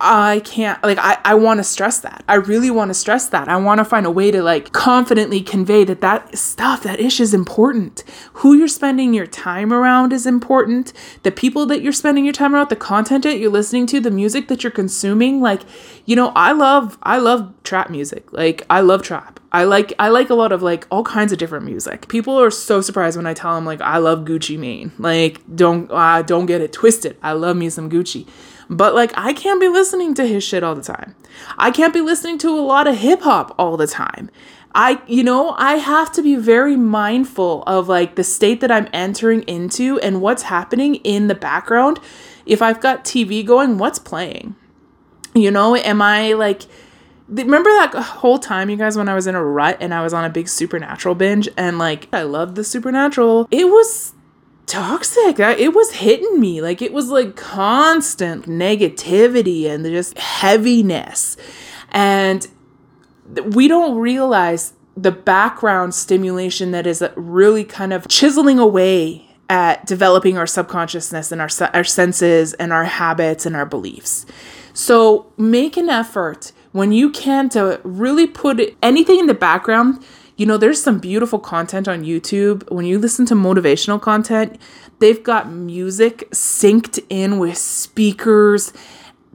I 0.00 0.40
can't 0.44 0.82
like 0.82 0.98
I 0.98 1.18
I 1.24 1.34
want 1.34 1.58
to 1.58 1.64
stress 1.64 2.00
that. 2.00 2.24
I 2.28 2.34
really 2.34 2.70
want 2.70 2.90
to 2.90 2.94
stress 2.94 3.28
that. 3.28 3.48
I 3.48 3.56
want 3.56 3.78
to 3.78 3.84
find 3.84 4.06
a 4.06 4.10
way 4.10 4.32
to 4.32 4.42
like 4.42 4.72
confidently 4.72 5.40
convey 5.40 5.84
that 5.84 6.00
that 6.00 6.36
stuff 6.36 6.82
that 6.82 6.98
ish 6.98 7.20
is 7.20 7.32
important. 7.32 8.02
Who 8.34 8.54
you're 8.54 8.66
spending 8.66 9.14
your 9.14 9.26
time 9.26 9.72
around 9.72 10.12
is 10.12 10.26
important. 10.26 10.92
The 11.22 11.30
people 11.30 11.64
that 11.66 11.80
you're 11.80 11.92
spending 11.92 12.24
your 12.24 12.34
time 12.34 12.54
around, 12.54 12.70
the 12.70 12.76
content 12.76 13.22
that 13.22 13.38
you're 13.38 13.52
listening 13.52 13.86
to, 13.88 14.00
the 14.00 14.10
music 14.10 14.48
that 14.48 14.64
you're 14.64 14.72
consuming, 14.72 15.40
like 15.40 15.62
you 16.06 16.16
know, 16.16 16.32
I 16.34 16.52
love 16.52 16.98
I 17.04 17.18
love 17.18 17.54
trap 17.62 17.88
music. 17.88 18.32
Like 18.32 18.66
I 18.68 18.80
love 18.80 19.02
trap. 19.02 19.38
I 19.52 19.62
like 19.62 19.92
I 20.00 20.08
like 20.08 20.28
a 20.28 20.34
lot 20.34 20.50
of 20.50 20.60
like 20.60 20.88
all 20.90 21.04
kinds 21.04 21.30
of 21.30 21.38
different 21.38 21.64
music. 21.64 22.08
People 22.08 22.36
are 22.40 22.50
so 22.50 22.80
surprised 22.80 23.16
when 23.16 23.26
I 23.28 23.34
tell 23.34 23.54
them 23.54 23.64
like 23.64 23.80
I 23.80 23.98
love 23.98 24.24
Gucci 24.24 24.58
Mane. 24.58 24.90
Like 24.98 25.40
don't 25.54 25.88
uh, 25.92 26.22
don't 26.22 26.46
get 26.46 26.60
it 26.60 26.72
twisted. 26.72 27.16
I 27.22 27.32
love 27.32 27.56
me 27.56 27.70
some 27.70 27.88
Gucci. 27.88 28.26
But 28.68 28.94
like 28.94 29.12
I 29.16 29.32
can't 29.32 29.60
be 29.60 29.68
listening 29.68 30.14
to 30.14 30.26
his 30.26 30.44
shit 30.44 30.62
all 30.62 30.74
the 30.74 30.82
time. 30.82 31.14
I 31.58 31.70
can't 31.70 31.94
be 31.94 32.00
listening 32.00 32.38
to 32.38 32.58
a 32.58 32.60
lot 32.60 32.86
of 32.86 32.96
hip 32.96 33.22
hop 33.22 33.54
all 33.58 33.76
the 33.76 33.86
time. 33.86 34.30
I 34.74 35.00
you 35.06 35.22
know, 35.22 35.54
I 35.56 35.76
have 35.76 36.12
to 36.12 36.22
be 36.22 36.36
very 36.36 36.76
mindful 36.76 37.62
of 37.66 37.88
like 37.88 38.16
the 38.16 38.24
state 38.24 38.60
that 38.60 38.70
I'm 38.70 38.88
entering 38.92 39.42
into 39.42 39.98
and 40.00 40.20
what's 40.20 40.44
happening 40.44 40.96
in 40.96 41.28
the 41.28 41.34
background. 41.34 42.00
If 42.46 42.60
I've 42.60 42.80
got 42.80 43.04
TV 43.04 43.44
going, 43.44 43.78
what's 43.78 43.98
playing? 43.98 44.56
You 45.34 45.50
know, 45.50 45.76
am 45.76 46.02
I 46.02 46.32
like 46.32 46.62
remember 47.28 47.70
that 47.70 47.94
whole 47.94 48.38
time 48.38 48.68
you 48.68 48.76
guys 48.76 48.96
when 48.96 49.08
I 49.08 49.14
was 49.14 49.26
in 49.26 49.34
a 49.34 49.42
rut 49.42 49.78
and 49.80 49.94
I 49.94 50.02
was 50.02 50.12
on 50.12 50.24
a 50.24 50.30
big 50.30 50.48
supernatural 50.48 51.14
binge 51.14 51.48
and 51.56 51.78
like 51.78 52.08
I 52.12 52.22
loved 52.22 52.56
the 52.56 52.64
supernatural. 52.64 53.48
It 53.50 53.66
was 53.66 54.13
toxic. 54.66 55.38
it 55.38 55.74
was 55.74 55.92
hitting 55.92 56.40
me. 56.40 56.60
Like 56.60 56.82
it 56.82 56.92
was 56.92 57.08
like 57.08 57.36
constant 57.36 58.46
negativity 58.46 59.68
and 59.68 59.84
just 59.84 60.18
heaviness. 60.18 61.36
And 61.90 62.46
we 63.52 63.68
don't 63.68 63.96
realize 63.96 64.74
the 64.96 65.12
background 65.12 65.94
stimulation 65.94 66.70
that 66.70 66.86
is 66.86 67.02
uh, 67.02 67.12
really 67.16 67.64
kind 67.64 67.92
of 67.92 68.06
chiseling 68.08 68.58
away 68.58 69.28
at 69.48 69.86
developing 69.86 70.38
our 70.38 70.46
subconsciousness 70.46 71.32
and 71.32 71.40
our, 71.40 71.48
our 71.74 71.84
senses 71.84 72.54
and 72.54 72.72
our 72.72 72.84
habits 72.84 73.44
and 73.44 73.56
our 73.56 73.66
beliefs. 73.66 74.24
So 74.72 75.32
make 75.36 75.76
an 75.76 75.88
effort 75.88 76.52
when 76.72 76.92
you 76.92 77.10
can 77.10 77.48
to 77.50 77.80
really 77.84 78.26
put 78.26 78.60
anything 78.82 79.20
in 79.20 79.26
the 79.26 79.34
background. 79.34 80.04
You 80.36 80.46
know, 80.46 80.56
there's 80.56 80.82
some 80.82 80.98
beautiful 80.98 81.38
content 81.38 81.86
on 81.86 82.02
YouTube. 82.02 82.68
When 82.70 82.84
you 82.84 82.98
listen 82.98 83.24
to 83.26 83.34
motivational 83.34 84.00
content, 84.00 84.60
they've 84.98 85.22
got 85.22 85.48
music 85.48 86.28
synced 86.30 87.04
in 87.08 87.38
with 87.38 87.56
speakers 87.56 88.72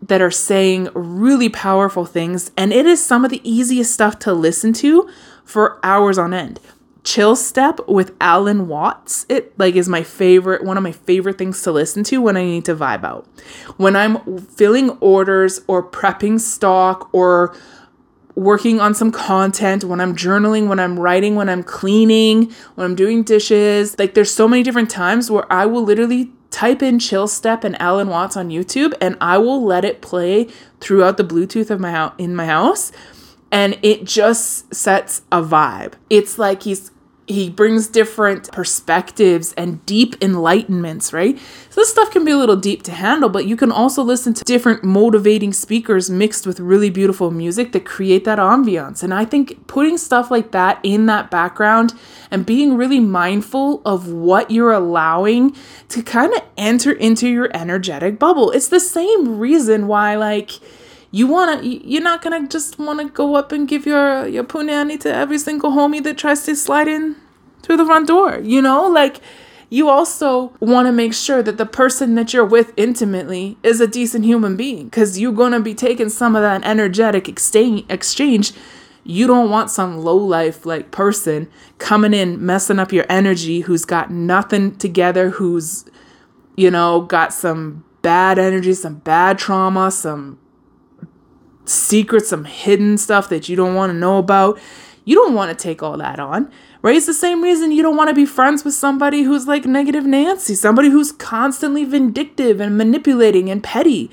that 0.01 0.22
are 0.22 0.32
saying 0.32 0.89
really 0.94 1.50
powerful 1.50 2.06
things. 2.06 2.51
And 2.58 2.74
it 2.74 2.86
is 2.86 3.03
some 3.03 3.24
of 3.24 3.32
the 3.32 3.41
easiest 3.50 3.94
stuff 3.94 4.20
to 4.20 4.34
listen 4.34 4.74
to 4.74 5.10
for 5.46 5.79
hours 5.84 6.18
on 6.18 6.34
end. 6.34 6.60
Chill 7.03 7.36
Step 7.36 7.79
with 7.88 8.13
Alan 8.20 8.68
Watts. 8.68 9.25
It 9.29 9.58
like 9.58 9.75
is 9.75 9.88
my 9.88 10.03
favorite, 10.03 10.63
one 10.63 10.77
of 10.77 10.84
my 10.84 10.91
favorite 10.91 11.38
things 11.38 11.62
to 11.63 11.72
listen 11.72 12.03
to 12.06 12.22
when 12.22 12.36
I 12.36 12.44
need 12.44 12.65
to 12.65 12.75
vibe 12.75 13.06
out. 13.06 13.25
When 13.77 13.96
I'm 13.96 14.39
filling 14.39 14.91
orders 15.00 15.62
or 15.68 15.82
prepping 15.82 16.39
stock 16.41 17.10
or 17.13 17.56
working 18.36 18.80
on 18.80 18.94
some 18.94 19.12
content, 19.12 19.84
when 19.84 20.00
I'm 20.00 20.16
journaling, 20.16 20.68
when 20.68 20.80
I'm 20.80 21.00
writing, 21.00 21.36
when 21.36 21.50
I'm 21.50 21.64
cleaning, 21.64 22.52
when 22.76 22.86
I'm 22.86 22.96
doing 22.96 23.24
dishes. 23.24 23.98
Like 24.00 24.14
there's 24.14 24.34
so 24.34 24.48
many 24.48 24.64
different 24.64 24.90
times 24.90 25.30
where 25.30 25.52
I 25.52 25.66
will 25.66 25.84
literally 25.84 26.32
type 26.52 26.82
in 26.82 27.00
chill 27.00 27.28
step 27.28 27.64
and 27.64 27.80
Alan 27.82 28.08
Watts 28.08 28.36
on 28.36 28.50
YouTube 28.50 28.94
and 29.00 29.18
I 29.22 29.38
will 29.38 29.64
let 29.64 29.86
it 29.86 30.02
play 30.02 30.48
throughout 30.80 31.18
the 31.18 31.24
Bluetooth 31.24 31.70
of 31.70 31.80
my 31.80 31.92
house 31.92 32.14
in 32.18 32.36
my 32.36 32.46
house 32.46 32.92
and 33.52 33.78
it 33.82 34.04
just 34.04 34.74
sets 34.74 35.22
a 35.32 35.42
vibe. 35.42 35.94
It's 36.10 36.38
like 36.40 36.64
he's 36.64 36.92
he 37.30 37.48
brings 37.48 37.88
different 37.88 38.52
perspectives 38.52 39.54
and 39.54 39.86
deep 39.86 40.20
enlightenments, 40.20 41.14
right? 41.14 41.38
So 41.70 41.82
this 41.82 41.92
stuff 41.92 42.10
can 42.10 42.26
be 42.26 42.32
a 42.32 42.38
little 42.38 42.56
deep 42.56 42.82
to 42.84 42.92
handle, 42.92 43.30
but 43.30 43.46
you 43.46 43.56
can 43.56 43.72
also 43.72 44.02
listen 44.02 44.34
to 44.34 44.44
different 44.44 44.84
motivating 44.84 45.54
speakers 45.54 46.10
mixed 46.10 46.48
with 46.48 46.60
really 46.60 46.90
beautiful 46.90 47.30
music 47.30 47.72
that 47.74 47.86
create 47.86 48.26
that 48.26 48.40
ambiance. 48.40 49.04
And 49.04 49.14
I 49.14 49.26
think 49.26 49.68
putting 49.68 50.00
stuff 50.00 50.32
like 50.32 50.50
that 50.52 50.80
in 50.82 51.06
that 51.06 51.30
background 51.30 51.94
and 52.32 52.48
being 52.48 52.76
really 52.76 53.00
mindful 53.00 53.84
of 53.86 54.12
what 54.12 54.50
you're 54.50 54.72
allowing 54.72 55.56
to 55.90 56.02
kind 56.02 56.34
of 56.34 56.42
enter 56.58 56.92
into 56.92 57.30
your 57.30 57.52
energetic 57.54 58.18
bubble. 58.18 58.50
It's 58.50 58.70
the 58.70 58.80
same 58.80 59.38
reason 59.38 59.86
why 59.86 60.16
like 60.16 60.54
you 61.12 61.28
wanna 61.28 61.62
you're 61.63 62.04
not 62.04 62.22
gonna 62.22 62.48
just 62.48 62.78
wanna 62.80 63.06
go 63.06 63.36
up 63.36 63.51
and 63.51 63.68
give 63.68 63.86
your 63.86 64.28
your 64.28 64.44
punani 64.44 65.00
to 65.00 65.13
every 65.13 65.38
single 65.38 65.72
homie 65.72 66.04
that 66.04 66.18
tries 66.18 66.44
to 66.44 66.56
slide 66.56 66.88
in 66.88 67.16
through 67.62 67.78
the 67.78 67.86
front 67.86 68.08
door 68.08 68.39
you 68.44 68.62
know? 68.62 68.88
Like 68.88 69.22
you 69.70 69.88
also 69.88 70.51
want 70.60 70.88
to 70.88 70.92
make 70.92 71.13
sure 71.13 71.44
that 71.44 71.58
the 71.58 71.66
person 71.66 72.16
that 72.16 72.34
you're 72.34 72.46
with 72.46 72.74
intimately 72.75 73.58
is 73.62 73.80
a 73.80 73.88
decent 73.88 74.25
human 74.25 74.58
being 74.58 74.86
because 74.86 75.20
you're 75.20 75.32
going 75.32 75.51
to 75.51 75.60
be 75.60 75.75
taking 75.75 76.10
some 76.10 76.36
of 76.36 76.42
that 76.42 76.66
energetic 76.66 77.30
exchange 77.30 77.86
exchange. 77.89 78.51
You 79.04 79.28
don't 79.28 79.50
want 79.50 79.70
some 79.70 80.00
low 80.00 80.18
life 80.18 80.66
like 80.66 80.92
person 80.92 81.50
coming 81.78 82.13
in 82.13 82.44
messing 82.44 82.80
up 82.80 82.92
your 82.92 83.06
energy 83.10 83.62
who's 83.62 83.86
got 83.86 84.12
nothing 84.12 84.75
together 84.75 85.30
who's 85.30 85.86
you 86.58 86.70
know 86.70 87.01
got 87.01 87.34
some 87.34 87.84
bad 88.01 88.38
energy 88.38 88.74
some 88.74 88.96
bad 88.96 89.38
trauma 89.38 89.89
some 89.89 90.38
secrets, 91.70 92.30
some 92.30 92.46
hidden 92.46 92.98
stuff 92.98 93.30
that 93.30 93.48
you 93.48 93.56
don't 93.56 93.76
want 93.76 93.92
to 93.92 93.98
know 93.98 94.18
about. 94.18 94.60
You 95.06 95.16
don't 95.16 95.34
want 95.34 95.50
to 95.50 95.64
take 95.64 95.82
all 95.82 95.98
that 95.98 96.20
on, 96.20 96.52
right? 96.82 96.96
It's 96.96 97.06
the 97.06 97.14
same 97.14 97.42
reason 97.42 97.72
you 97.72 97.82
don't 97.82 97.98
want 97.98 98.10
to 98.10 98.16
be 98.16 98.26
friends 98.26 98.64
with 98.64 98.74
somebody 98.74 99.24
who's 99.24 99.48
like 99.48 99.66
negative 99.66 100.06
Nancy, 100.06 100.56
somebody 100.56 100.90
who's 100.90 101.12
constantly 101.12 101.86
vindictive 101.86 102.60
and 102.60 102.78
manipulating 102.78 103.50
and 103.50 103.64
petty, 103.64 104.12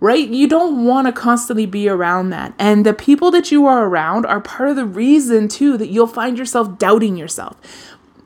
right? 0.00 0.28
You 0.28 0.46
don't 0.46 0.84
want 0.84 1.06
to 1.06 1.12
constantly 1.12 1.66
be 1.66 1.88
around 1.88 2.30
that. 2.30 2.52
And 2.58 2.84
the 2.84 2.92
people 2.92 3.30
that 3.30 3.50
you 3.50 3.66
are 3.66 3.86
around 3.86 4.26
are 4.26 4.40
part 4.40 4.68
of 4.68 4.76
the 4.76 4.84
reason, 4.84 5.48
too, 5.48 5.78
that 5.78 5.88
you'll 5.88 6.06
find 6.06 6.36
yourself 6.36 6.78
doubting 6.78 7.16
yourself. 7.16 7.56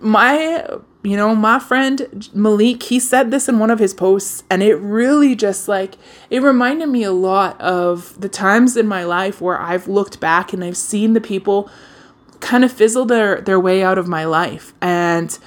My 0.01 0.67
you 1.03 1.17
know, 1.17 1.35
my 1.35 1.59
friend 1.59 2.29
Malik, 2.35 2.83
he 2.83 2.99
said 2.99 3.31
this 3.31 3.49
in 3.49 3.59
one 3.59 3.71
of 3.71 3.79
his 3.79 3.95
posts, 3.95 4.43
and 4.51 4.63
it 4.63 4.75
really 4.77 5.35
just 5.35 5.69
like 5.69 5.95
it 6.29 6.43
reminded 6.43 6.89
me 6.89 7.03
a 7.05 7.13
lot 7.13 7.61
of 7.61 8.21
the 8.21 8.29
times 8.29 8.77
in 8.77 8.87
my 8.87 9.05
life 9.05 9.41
where 9.41 9.61
I've 9.61 9.89
looked 9.89 10.21
back 10.21 10.53
and 10.53 10.65
I've 10.65 10.77
seen 10.77 11.13
the 11.13 11.21
people 11.21 11.71
kind 12.41 12.65
of 12.65 12.73
fizzle 12.73 13.05
their 13.05 13.41
their 13.41 13.61
way 13.61 13.83
out 13.83 13.99
of 13.99 14.09
my 14.09 14.25
life. 14.25 14.75
And 14.81 15.39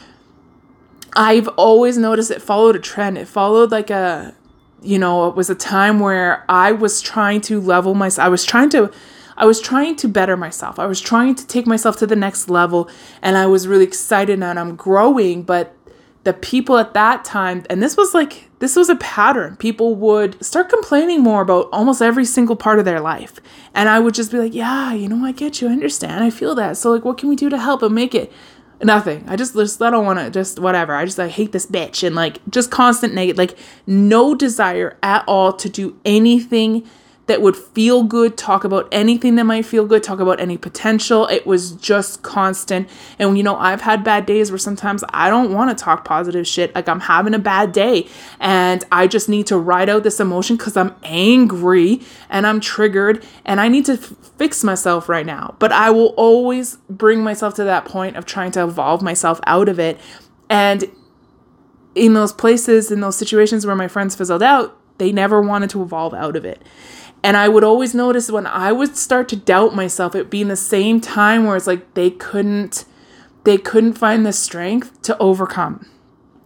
I've 1.15 1.47
always 1.49 1.97
noticed 1.97 2.31
it 2.31 2.41
followed 2.41 2.75
a 2.75 2.79
trend. 2.79 3.17
It 3.17 3.27
followed 3.27 3.71
like 3.71 3.89
a 3.89 4.33
you 4.81 4.97
know, 4.97 5.27
it 5.27 5.35
was 5.35 5.49
a 5.49 5.55
time 5.55 5.99
where 5.99 6.43
I 6.49 6.71
was 6.71 7.01
trying 7.01 7.41
to 7.41 7.61
level 7.61 7.93
myself. 7.93 8.25
I 8.25 8.29
was 8.29 8.43
trying 8.43 8.69
to 8.71 8.91
I 9.41 9.45
was 9.45 9.59
trying 9.59 9.95
to 9.97 10.07
better 10.07 10.37
myself. 10.37 10.77
I 10.77 10.85
was 10.85 11.01
trying 11.01 11.33
to 11.33 11.47
take 11.47 11.65
myself 11.65 11.97
to 11.97 12.07
the 12.07 12.15
next 12.15 12.47
level 12.47 12.87
and 13.23 13.35
I 13.35 13.47
was 13.47 13.67
really 13.67 13.83
excited 13.83 14.41
and 14.41 14.59
I'm 14.59 14.75
growing, 14.75 15.41
but 15.41 15.75
the 16.23 16.33
people 16.33 16.77
at 16.77 16.93
that 16.93 17.25
time 17.25 17.63
and 17.67 17.81
this 17.81 17.97
was 17.97 18.13
like 18.13 18.51
this 18.59 18.75
was 18.75 18.87
a 18.87 18.95
pattern. 18.97 19.55
People 19.55 19.95
would 19.95 20.45
start 20.45 20.69
complaining 20.69 21.21
more 21.21 21.41
about 21.41 21.69
almost 21.71 22.03
every 22.03 22.23
single 22.23 22.55
part 22.55 22.77
of 22.77 22.85
their 22.85 22.99
life. 22.99 23.41
And 23.73 23.89
I 23.89 23.97
would 23.97 24.13
just 24.13 24.31
be 24.31 24.37
like, 24.37 24.53
"Yeah, 24.53 24.93
you 24.93 25.09
know, 25.09 25.25
I 25.25 25.31
get 25.31 25.59
you. 25.59 25.69
I 25.69 25.71
understand. 25.71 26.23
I 26.23 26.29
feel 26.29 26.53
that. 26.53 26.77
So 26.77 26.91
like 26.91 27.03
what 27.03 27.17
can 27.17 27.27
we 27.27 27.35
do 27.35 27.49
to 27.49 27.57
help 27.57 27.81
and 27.81 27.95
make 27.95 28.13
it?" 28.13 28.31
Nothing. 28.83 29.25
I 29.27 29.35
just, 29.35 29.55
just 29.55 29.81
I 29.81 29.89
don't 29.89 30.05
want 30.05 30.19
to 30.19 30.29
just 30.29 30.59
whatever. 30.59 30.93
I 30.93 31.05
just 31.05 31.19
I 31.19 31.29
hate 31.29 31.51
this 31.51 31.65
bitch 31.65 32.05
and 32.05 32.15
like 32.15 32.37
just 32.47 32.69
constant 32.69 33.15
negative 33.15 33.39
like 33.39 33.57
no 33.87 34.35
desire 34.35 34.99
at 35.01 35.23
all 35.27 35.51
to 35.53 35.67
do 35.67 35.99
anything 36.05 36.87
that 37.27 37.41
would 37.41 37.55
feel 37.55 38.03
good, 38.03 38.35
talk 38.35 38.63
about 38.63 38.87
anything 38.91 39.35
that 39.35 39.45
might 39.45 39.65
feel 39.65 39.85
good, 39.85 40.03
talk 40.03 40.19
about 40.19 40.39
any 40.39 40.57
potential. 40.57 41.27
It 41.27 41.45
was 41.45 41.71
just 41.73 42.23
constant. 42.23 42.89
And 43.19 43.37
you 43.37 43.43
know, 43.43 43.55
I've 43.55 43.81
had 43.81 44.03
bad 44.03 44.25
days 44.25 44.51
where 44.51 44.57
sometimes 44.57 45.03
I 45.09 45.29
don't 45.29 45.53
want 45.53 45.75
to 45.75 45.81
talk 45.81 46.03
positive 46.03 46.47
shit. 46.47 46.73
Like 46.73 46.89
I'm 46.89 47.01
having 47.01 47.33
a 47.33 47.39
bad 47.39 47.71
day 47.71 48.07
and 48.39 48.83
I 48.91 49.07
just 49.07 49.29
need 49.29 49.47
to 49.47 49.57
ride 49.57 49.87
out 49.87 50.03
this 50.03 50.19
emotion 50.19 50.57
because 50.57 50.75
I'm 50.75 50.95
angry 51.03 52.01
and 52.29 52.47
I'm 52.47 52.59
triggered 52.59 53.23
and 53.45 53.61
I 53.61 53.67
need 53.67 53.85
to 53.85 53.93
f- 53.93 54.13
fix 54.37 54.63
myself 54.63 55.07
right 55.07 55.25
now. 55.25 55.55
But 55.59 55.71
I 55.71 55.91
will 55.91 56.13
always 56.17 56.77
bring 56.89 57.23
myself 57.23 57.53
to 57.55 57.63
that 57.63 57.85
point 57.85 58.17
of 58.17 58.25
trying 58.25 58.51
to 58.51 58.63
evolve 58.63 59.01
myself 59.01 59.39
out 59.45 59.69
of 59.69 59.79
it. 59.79 59.99
And 60.49 60.91
in 61.93 62.13
those 62.13 62.33
places, 62.33 62.91
in 62.91 62.99
those 63.01 63.17
situations 63.17 63.65
where 63.65 63.75
my 63.75 63.87
friends 63.87 64.15
fizzled 64.15 64.43
out, 64.43 64.77
they 64.97 65.11
never 65.11 65.41
wanted 65.41 65.69
to 65.71 65.81
evolve 65.81 66.13
out 66.13 66.35
of 66.35 66.45
it. 66.45 66.61
And 67.23 67.37
I 67.37 67.47
would 67.49 67.63
always 67.63 67.93
notice 67.93 68.31
when 68.31 68.47
I 68.47 68.71
would 68.71 68.97
start 68.97 69.29
to 69.29 69.35
doubt 69.35 69.75
myself, 69.75 70.15
it 70.15 70.29
being 70.29 70.47
the 70.47 70.55
same 70.55 70.99
time 70.99 71.45
where 71.45 71.55
it's 71.55 71.67
like 71.67 71.93
they 71.93 72.09
couldn't 72.09 72.85
they 73.43 73.57
couldn't 73.57 73.93
find 73.93 74.25
the 74.25 74.33
strength 74.33 75.01
to 75.01 75.17
overcome 75.17 75.87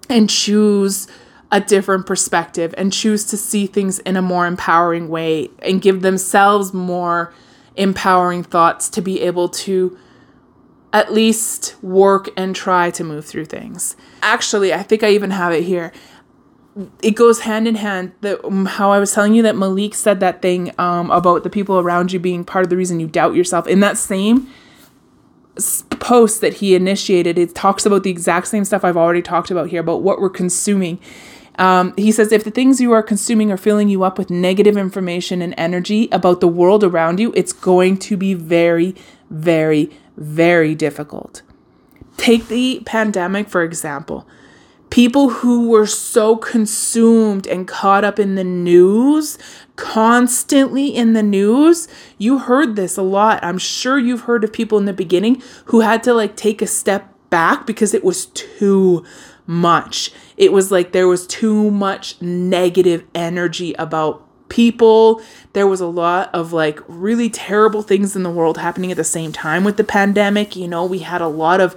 and 0.10 0.29
choose 0.29 1.08
a 1.51 1.60
different 1.60 2.05
perspective 2.05 2.74
and 2.77 2.94
choose 2.94 3.25
to 3.25 3.38
see 3.38 3.67
things 3.67 4.00
in 4.00 4.15
a 4.15 4.22
more 4.22 4.48
empowering 4.48 5.10
way 5.10 5.50
and 5.60 5.82
give 5.82 6.01
themselves 6.01 6.74
more 6.74 7.34
empowering 7.75 8.44
thoughts 8.44 8.89
to 8.89 9.01
be 9.01 9.22
able 9.22 9.50
to 9.50 9.98
at 10.94 11.12
least 11.12 11.75
work 11.84 12.29
and 12.38 12.55
try 12.55 12.89
to 12.89 13.03
move 13.03 13.25
through 13.25 13.46
things. 13.46 13.98
Actually, 14.22 14.74
I 14.74 14.82
think 14.82 15.03
I 15.03 15.10
even 15.10 15.32
have 15.32 15.51
it 15.51 15.63
here 15.63 15.91
it 17.01 17.12
goes 17.12 17.41
hand 17.41 17.67
in 17.67 17.75
hand 17.75 18.12
that 18.22 18.44
um, 18.44 18.65
how 18.65 18.91
I 18.91 19.00
was 19.00 19.13
telling 19.13 19.34
you 19.34 19.41
that 19.44 19.55
Malik 19.55 19.96
said 19.96 20.20
that 20.20 20.41
thing 20.41 20.74
um, 20.77 21.10
about 21.10 21.44
the 21.44 21.50
people 21.50 21.79
around 21.79 22.12
you 22.12 22.20
being 22.20 22.44
part 22.44 22.65
of 22.65 22.70
the 22.70 22.77
reason 22.77 23.00
you 23.00 23.08
doubt 23.08 23.36
yourself. 23.36 23.67
In 23.67 23.79
that 23.79 23.98
same 23.98 24.50
post 25.89 26.41
that 26.41 26.55
he 26.55 26.75
initiated, 26.75 27.38
it 27.38 27.55
talks 27.55 27.86
about 27.86 28.03
the 28.03 28.10
exact 28.10 28.48
same 28.48 28.65
stuff 28.65 28.84
I've 28.84 28.98
already 28.98 29.22
talked 29.22 29.51
about 29.51 29.70
here 29.70 29.79
about 29.79 30.01
what 30.01 30.20
we're 30.20 30.29
consuming. 30.29 31.00
Um, 31.58 31.94
he 31.96 32.12
says 32.12 32.34
if 32.34 32.44
the 32.44 32.51
things 32.51 32.82
you 32.82 32.91
are 32.91 33.01
consuming 33.01 33.50
are 33.53 33.58
filling 33.58 33.88
you 33.88 34.03
up 34.03 34.17
with 34.17 34.29
negative 34.29 34.75
information 34.75 35.41
and 35.41 35.53
energy 35.58 36.10
about 36.12 36.41
the 36.41 36.50
world 36.50 36.84
around 36.84 37.22
you, 37.22 37.32
it's 37.38 37.53
going 37.53 37.98
to 38.00 38.17
be 38.17 38.34
very, 38.34 38.94
very, 39.29 39.89
very 40.17 40.75
difficult. 40.75 41.41
Take 42.17 42.50
the 42.50 42.82
pandemic, 42.86 43.48
for 43.48 43.63
example 43.63 44.27
people 44.96 45.28
who 45.28 45.68
were 45.68 45.86
so 45.86 46.38
consumed 46.38 47.46
and 47.48 47.68
caught 47.68 48.06
up 48.06 48.18
in 48.18 48.36
the 48.36 48.46
news, 48.46 49.38
constantly 49.75 50.88
in 50.88 51.12
the 51.12 51.22
news. 51.22 51.90
You 52.18 52.40
heard 52.40 52.78
this 52.78 52.96
a 52.96 53.02
lot. 53.02 53.44
I'm 53.44 53.58
sure 53.58 54.00
you've 54.00 54.22
heard 54.22 54.46
of 54.46 54.54
people 54.54 54.78
in 54.78 54.86
the 54.86 54.94
beginning 54.94 55.44
who 55.66 55.82
had 55.82 56.02
to 56.04 56.14
like 56.14 56.38
take 56.38 56.62
a 56.62 56.66
step 56.66 57.14
back 57.30 57.68
because 57.68 57.94
it 57.94 58.06
was 58.06 58.28
too 58.28 59.04
much. 59.46 60.14
It 60.38 60.54
was 60.54 60.72
like 60.72 60.94
there 60.94 61.10
was 61.10 61.28
too 61.28 61.70
much 61.72 62.22
negative 62.22 63.04
energy 63.14 63.74
about 63.74 64.25
people. 64.48 65.22
There 65.52 65.68
was 65.68 65.82
a 65.82 65.88
lot 65.88 66.34
of 66.34 66.54
like 66.54 66.80
really 66.88 67.30
terrible 67.30 67.82
things 67.82 68.16
in 68.16 68.24
the 68.24 68.32
world 68.32 68.60
happening 68.60 68.92
at 68.92 68.98
the 68.98 69.04
same 69.04 69.34
time 69.34 69.66
with 69.66 69.75
the 69.75 69.84
pandemic. 69.84 70.56
You 70.56 70.70
know, 70.70 70.86
we 70.86 71.00
had 71.00 71.20
a 71.20 71.28
lot 71.28 71.60
of 71.60 71.75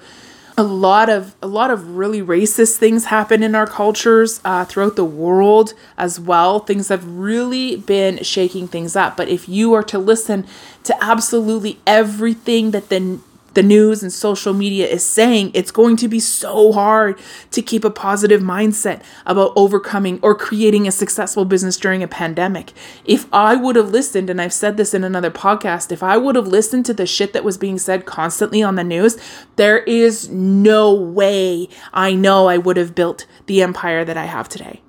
a 0.58 0.62
lot 0.64 1.08
of 1.08 1.36
a 1.40 1.46
lot 1.46 1.70
of 1.70 1.96
really 1.96 2.20
racist 2.20 2.78
things 2.78 3.04
happen 3.04 3.44
in 3.44 3.54
our 3.54 3.66
cultures 3.66 4.40
uh, 4.44 4.64
throughout 4.64 4.96
the 4.96 5.04
world 5.04 5.72
as 5.96 6.18
well. 6.18 6.58
Things 6.58 6.88
have 6.88 7.06
really 7.06 7.76
been 7.76 8.24
shaking 8.24 8.66
things 8.66 8.96
up. 8.96 9.16
But 9.16 9.28
if 9.28 9.48
you 9.48 9.72
are 9.74 9.84
to 9.84 10.00
listen 10.00 10.44
to 10.82 11.02
absolutely 11.02 11.78
everything 11.86 12.72
that 12.72 12.88
the 12.88 13.20
the 13.58 13.62
news 13.64 14.04
and 14.04 14.12
social 14.12 14.54
media 14.54 14.86
is 14.86 15.04
saying, 15.04 15.50
it's 15.52 15.72
going 15.72 15.96
to 15.96 16.06
be 16.06 16.20
so 16.20 16.70
hard 16.70 17.18
to 17.50 17.60
keep 17.60 17.84
a 17.84 17.90
positive 17.90 18.40
mindset 18.40 19.02
about 19.26 19.52
overcoming 19.56 20.20
or 20.22 20.32
creating 20.32 20.86
a 20.86 20.92
successful 20.92 21.44
business 21.44 21.76
during 21.76 22.00
a 22.00 22.06
pandemic. 22.06 22.72
If 23.04 23.26
I 23.34 23.56
would 23.56 23.74
have 23.74 23.90
listened, 23.90 24.30
and 24.30 24.40
I've 24.40 24.52
said 24.52 24.76
this 24.76 24.94
in 24.94 25.02
another 25.02 25.32
podcast, 25.32 25.90
if 25.90 26.04
I 26.04 26.16
would 26.16 26.36
have 26.36 26.46
listened 26.46 26.86
to 26.86 26.94
the 26.94 27.04
shit 27.04 27.32
that 27.32 27.42
was 27.42 27.58
being 27.58 27.78
said 27.78 28.06
constantly 28.06 28.62
on 28.62 28.76
the 28.76 28.84
news, 28.84 29.18
there 29.56 29.78
is 29.78 30.28
no 30.28 30.94
way 30.94 31.68
I 31.92 32.14
know 32.14 32.46
I 32.46 32.58
would 32.58 32.76
have 32.76 32.94
built 32.94 33.26
the 33.46 33.60
empire 33.60 34.04
that 34.04 34.16
I 34.16 34.26
have 34.26 34.48
today. 34.48 34.82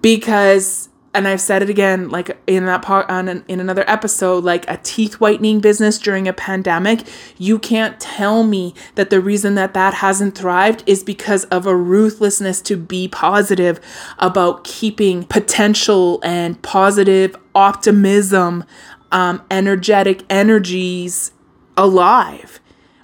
Because 0.00 0.88
and 1.14 1.28
I've 1.28 1.40
said 1.40 1.62
it 1.62 1.68
again, 1.68 2.08
like 2.08 2.38
in 2.46 2.64
that 2.66 2.80
part 2.80 3.10
on 3.10 3.28
an, 3.28 3.44
in 3.46 3.60
another 3.60 3.84
episode, 3.86 4.44
like 4.44 4.68
a 4.68 4.78
teeth 4.78 5.14
whitening 5.14 5.60
business 5.60 5.98
during 5.98 6.26
a 6.26 6.32
pandemic, 6.32 7.00
you 7.36 7.58
can't 7.58 8.00
tell 8.00 8.44
me 8.44 8.74
that 8.94 9.10
the 9.10 9.20
reason 9.20 9.54
that 9.56 9.74
that 9.74 9.94
hasn't 9.94 10.36
thrived 10.36 10.82
is 10.86 11.04
because 11.04 11.44
of 11.46 11.66
a 11.66 11.76
ruthlessness 11.76 12.62
to 12.62 12.76
be 12.78 13.08
positive 13.08 13.78
about 14.18 14.64
keeping 14.64 15.24
potential 15.24 16.18
and 16.24 16.60
positive 16.62 17.36
optimism, 17.54 18.64
um, 19.10 19.42
energetic 19.50 20.24
energies 20.30 21.32
alive. 21.76 22.58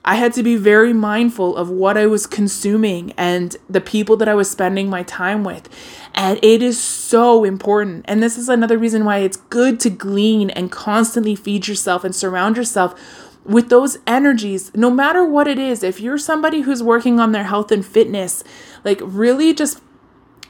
I 0.09 0.15
had 0.15 0.33
to 0.33 0.43
be 0.43 0.57
very 0.57 0.95
mindful 0.95 1.55
of 1.55 1.69
what 1.69 1.99
I 1.99 2.07
was 2.07 2.27
consuming 2.27 3.13
and 3.19 3.55
the 3.69 3.83
people 3.83 4.17
that 4.17 4.27
I 4.27 4.33
was 4.33 4.51
spending 4.51 4.89
my 4.89 5.03
time 5.03 5.45
with. 5.45 5.69
And 6.15 6.43
it 6.43 6.63
is 6.63 6.83
so 6.83 7.45
important. 7.45 8.07
And 8.09 8.23
this 8.23 8.39
is 8.39 8.49
another 8.49 8.79
reason 8.79 9.05
why 9.05 9.19
it's 9.19 9.37
good 9.37 9.79
to 9.81 9.91
glean 9.91 10.49
and 10.49 10.73
constantly 10.73 11.37
feed 11.37 11.69
yourself 11.69 12.05
and 12.05 12.15
surround 12.15 12.57
yourself 12.57 12.99
with 13.45 13.69
those 13.69 13.99
energies, 14.07 14.75
no 14.75 14.91
matter 14.91 15.27
what 15.27 15.47
it 15.47 15.59
is. 15.59 15.83
If 15.83 16.01
you're 16.01 16.17
somebody 16.17 16.63
who's 16.63 16.83
working 16.83 17.21
on 17.21 17.33
their 17.33 17.45
health 17.45 17.71
and 17.71 17.85
fitness, 17.85 18.43
like 18.85 19.01
really 19.03 19.53
just 19.53 19.83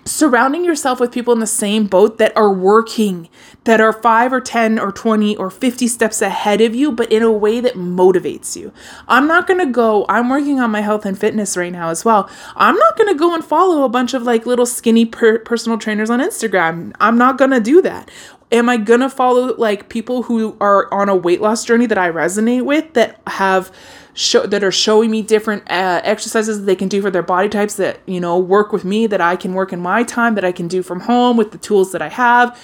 surrounding 0.08 0.64
yourself 0.64 1.00
with 1.00 1.12
people 1.12 1.32
in 1.32 1.40
the 1.40 1.46
same 1.46 1.86
boat 1.86 2.18
that 2.18 2.36
are 2.36 2.52
working, 2.52 3.28
that 3.64 3.80
are 3.80 3.92
5 3.92 4.32
or 4.32 4.40
10 4.40 4.78
or 4.78 4.90
20 4.90 5.36
or 5.36 5.50
50 5.50 5.86
steps 5.86 6.22
ahead 6.22 6.60
of 6.60 6.74
you, 6.74 6.90
but 6.90 7.12
in 7.12 7.22
a 7.22 7.30
way 7.30 7.60
that 7.60 7.74
motivates 7.74 8.56
you. 8.56 8.72
I'm 9.06 9.26
not 9.26 9.46
going 9.46 9.64
to 9.64 9.70
go, 9.70 10.06
I'm 10.08 10.28
working 10.28 10.60
on 10.60 10.70
my 10.70 10.80
health 10.80 11.04
and 11.04 11.18
fitness 11.18 11.56
right 11.56 11.72
now 11.72 11.90
as 11.90 12.04
well. 12.04 12.30
I'm 12.56 12.76
not 12.76 12.96
going 12.96 13.12
to 13.12 13.18
go 13.18 13.34
and 13.34 13.44
follow 13.44 13.84
a 13.84 13.88
bunch 13.88 14.14
of 14.14 14.22
like 14.22 14.46
little 14.46 14.66
skinny 14.66 15.04
per- 15.04 15.40
personal 15.40 15.78
trainers 15.78 16.10
on 16.10 16.20
Instagram. 16.20 16.94
I'm 17.00 17.18
not 17.18 17.38
going 17.38 17.50
to 17.50 17.60
do 17.60 17.82
that. 17.82 18.10
Am 18.50 18.68
I 18.68 18.78
going 18.78 19.00
to 19.00 19.10
follow 19.10 19.54
like 19.56 19.90
people 19.90 20.22
who 20.22 20.56
are 20.58 20.92
on 20.92 21.10
a 21.10 21.16
weight 21.16 21.42
loss 21.42 21.64
journey 21.64 21.84
that 21.84 21.98
I 21.98 22.10
resonate 22.10 22.64
with 22.64 22.94
that 22.94 23.20
have 23.26 23.70
show 24.18 24.44
that 24.44 24.64
are 24.64 24.72
showing 24.72 25.12
me 25.12 25.22
different 25.22 25.62
uh, 25.70 26.00
exercises 26.02 26.64
they 26.64 26.75
can 26.75 26.88
do 26.88 27.00
for 27.00 27.08
their 27.08 27.22
body 27.22 27.48
types 27.48 27.76
that 27.76 28.00
you 28.04 28.18
know 28.18 28.37
work 28.37 28.72
with 28.72 28.84
me 28.84 29.06
that 29.06 29.20
I 29.20 29.37
can 29.37 29.54
work 29.54 29.72
in 29.72 29.80
my 29.80 30.02
time 30.02 30.34
that 30.34 30.44
I 30.44 30.50
can 30.50 30.66
do 30.66 30.82
from 30.82 31.00
home 31.00 31.37
with 31.37 31.52
the 31.52 31.58
tools 31.58 31.92
that 31.92 32.02
I 32.02 32.08
have. 32.08 32.58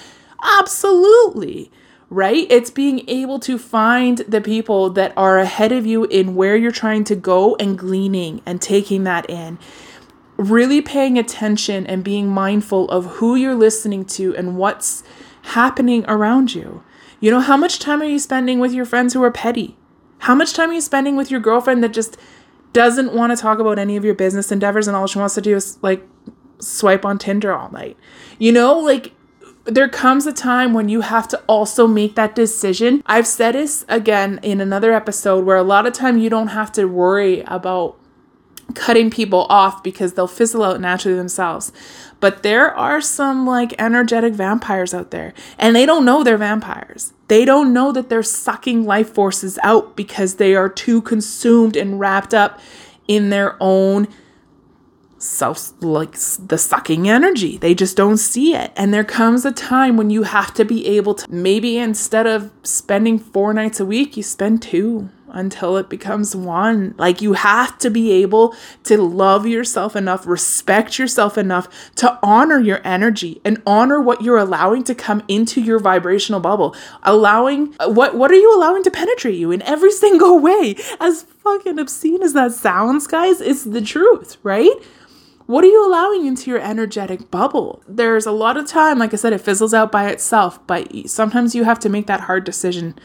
Absolutely. 0.59 1.71
Right? 2.09 2.45
It's 2.51 2.69
being 2.69 3.09
able 3.09 3.39
to 3.39 3.57
find 3.57 4.17
the 4.19 4.41
people 4.41 4.89
that 4.91 5.13
are 5.15 5.39
ahead 5.39 5.71
of 5.71 5.85
you 5.85 6.03
in 6.03 6.35
where 6.35 6.57
you're 6.57 6.71
trying 6.71 7.05
to 7.05 7.15
go 7.15 7.55
and 7.55 7.77
gleaning 7.77 8.41
and 8.45 8.61
taking 8.61 9.05
that 9.05 9.27
in. 9.29 9.57
Really 10.37 10.81
paying 10.81 11.17
attention 11.17 11.87
and 11.87 12.03
being 12.03 12.27
mindful 12.27 12.89
of 12.89 13.05
who 13.05 13.35
you're 13.35 13.55
listening 13.55 14.03
to 14.05 14.35
and 14.35 14.57
what's 14.57 15.03
happening 15.43 16.03
around 16.07 16.53
you. 16.53 16.83
You 17.21 17.31
know 17.31 17.39
how 17.39 17.55
much 17.55 17.79
time 17.79 18.01
are 18.01 18.05
you 18.05 18.19
spending 18.19 18.59
with 18.59 18.73
your 18.73 18.85
friends 18.85 19.13
who 19.13 19.23
are 19.23 19.31
petty 19.31 19.77
how 20.19 20.35
much 20.35 20.53
time 20.53 20.71
are 20.71 20.73
you 20.73 20.81
spending 20.81 21.15
with 21.15 21.29
your 21.31 21.39
girlfriend 21.39 21.83
that 21.83 21.93
just 21.93 22.17
doesn't 22.73 23.13
want 23.13 23.35
to 23.35 23.41
talk 23.41 23.59
about 23.59 23.79
any 23.79 23.95
of 23.95 24.03
your 24.03 24.15
business 24.15 24.51
endeavors 24.51 24.87
and 24.87 24.95
all 24.95 25.07
she 25.07 25.19
wants 25.19 25.35
to 25.35 25.41
do 25.41 25.55
is 25.55 25.77
like 25.81 26.05
swipe 26.59 27.05
on 27.05 27.17
Tinder 27.17 27.53
all 27.53 27.71
night? 27.71 27.97
You 28.39 28.51
know, 28.51 28.77
like 28.77 29.13
there 29.65 29.89
comes 29.89 30.25
a 30.25 30.33
time 30.33 30.73
when 30.73 30.89
you 30.89 31.01
have 31.01 31.27
to 31.29 31.37
also 31.47 31.87
make 31.87 32.15
that 32.15 32.35
decision. 32.35 33.01
I've 33.05 33.27
said 33.27 33.55
this 33.55 33.85
again 33.87 34.39
in 34.43 34.61
another 34.61 34.93
episode 34.93 35.45
where 35.45 35.57
a 35.57 35.63
lot 35.63 35.85
of 35.85 35.93
time 35.93 36.17
you 36.17 36.29
don't 36.29 36.49
have 36.49 36.71
to 36.73 36.85
worry 36.85 37.41
about 37.47 37.97
cutting 38.73 39.09
people 39.09 39.45
off 39.49 39.83
because 39.83 40.13
they'll 40.13 40.27
fizzle 40.27 40.63
out 40.63 40.81
naturally 40.81 41.17
themselves. 41.17 41.71
But 42.19 42.43
there 42.43 42.73
are 42.73 43.01
some 43.01 43.45
like 43.45 43.75
energetic 43.79 44.33
vampires 44.33 44.93
out 44.93 45.11
there 45.11 45.33
and 45.59 45.75
they 45.75 45.85
don't 45.85 46.05
know 46.05 46.23
they're 46.23 46.37
vampires. 46.37 47.13
They 47.27 47.45
don't 47.45 47.73
know 47.73 47.91
that 47.91 48.09
they're 48.09 48.23
sucking 48.23 48.85
life 48.85 49.13
forces 49.13 49.59
out 49.63 49.95
because 49.95 50.35
they 50.35 50.55
are 50.55 50.69
too 50.69 51.01
consumed 51.01 51.75
and 51.75 51.99
wrapped 51.99 52.33
up 52.33 52.59
in 53.07 53.29
their 53.29 53.55
own 53.59 54.07
self 55.17 55.71
like 55.81 56.13
the 56.13 56.57
sucking 56.57 57.09
energy. 57.09 57.57
They 57.57 57.73
just 57.73 57.97
don't 57.97 58.17
see 58.17 58.55
it. 58.55 58.71
And 58.75 58.93
there 58.93 59.03
comes 59.03 59.45
a 59.45 59.51
time 59.51 59.97
when 59.97 60.09
you 60.09 60.23
have 60.23 60.53
to 60.55 60.65
be 60.65 60.87
able 60.87 61.15
to 61.15 61.31
maybe 61.31 61.77
instead 61.77 62.27
of 62.27 62.51
spending 62.63 63.19
4 63.19 63.53
nights 63.53 63.79
a 63.79 63.85
week, 63.85 64.17
you 64.17 64.23
spend 64.23 64.61
2 64.61 65.09
until 65.35 65.77
it 65.77 65.89
becomes 65.89 66.35
one. 66.35 66.95
Like 66.97 67.21
you 67.21 67.33
have 67.33 67.77
to 67.79 67.89
be 67.91 68.11
able 68.13 68.55
to 68.85 68.97
love 68.97 69.45
yourself 69.45 69.95
enough, 69.95 70.25
respect 70.25 70.97
yourself 70.97 71.37
enough 71.37 71.67
to 71.95 72.17
honor 72.23 72.59
your 72.59 72.81
energy 72.83 73.41
and 73.45 73.61
honor 73.67 74.01
what 74.01 74.21
you're 74.21 74.37
allowing 74.37 74.83
to 74.85 74.95
come 74.95 75.21
into 75.27 75.61
your 75.61 75.77
vibrational 75.77 76.39
bubble. 76.39 76.75
Allowing 77.03 77.73
what 77.85 78.15
what 78.15 78.31
are 78.31 78.35
you 78.35 78.55
allowing 78.55 78.81
to 78.83 78.91
penetrate 78.91 79.35
you 79.35 79.51
in 79.51 79.61
every 79.63 79.91
single 80.05 80.39
way? 80.39 80.75
As 80.99 81.23
fucking 81.23 81.77
obscene 81.77 82.23
as 82.23 82.33
that 82.33 82.53
sounds, 82.53 83.05
guys, 83.05 83.41
it's 83.41 83.65
the 83.65 83.81
truth, 83.81 84.37
right? 84.41 84.73
What 85.47 85.63
are 85.63 85.67
you 85.67 85.87
allowing 85.87 86.25
into 86.25 86.49
your 86.49 86.59
energetic 86.59 87.29
bubble? 87.29 87.83
There's 87.87 88.25
a 88.25 88.31
lot 88.31 88.57
of 88.57 88.65
time, 88.65 88.97
like 88.97 89.13
I 89.13 89.17
said, 89.17 89.31
it 89.31 89.41
fizzles 89.41 89.75
out 89.75 89.91
by 89.91 90.09
itself, 90.09 90.65
but 90.65 91.07
sometimes 91.07 91.53
you 91.53 91.65
have 91.65 91.77
to 91.81 91.89
make 91.89 92.07
that 92.07 92.21
hard 92.21 92.45
decision 92.45 92.95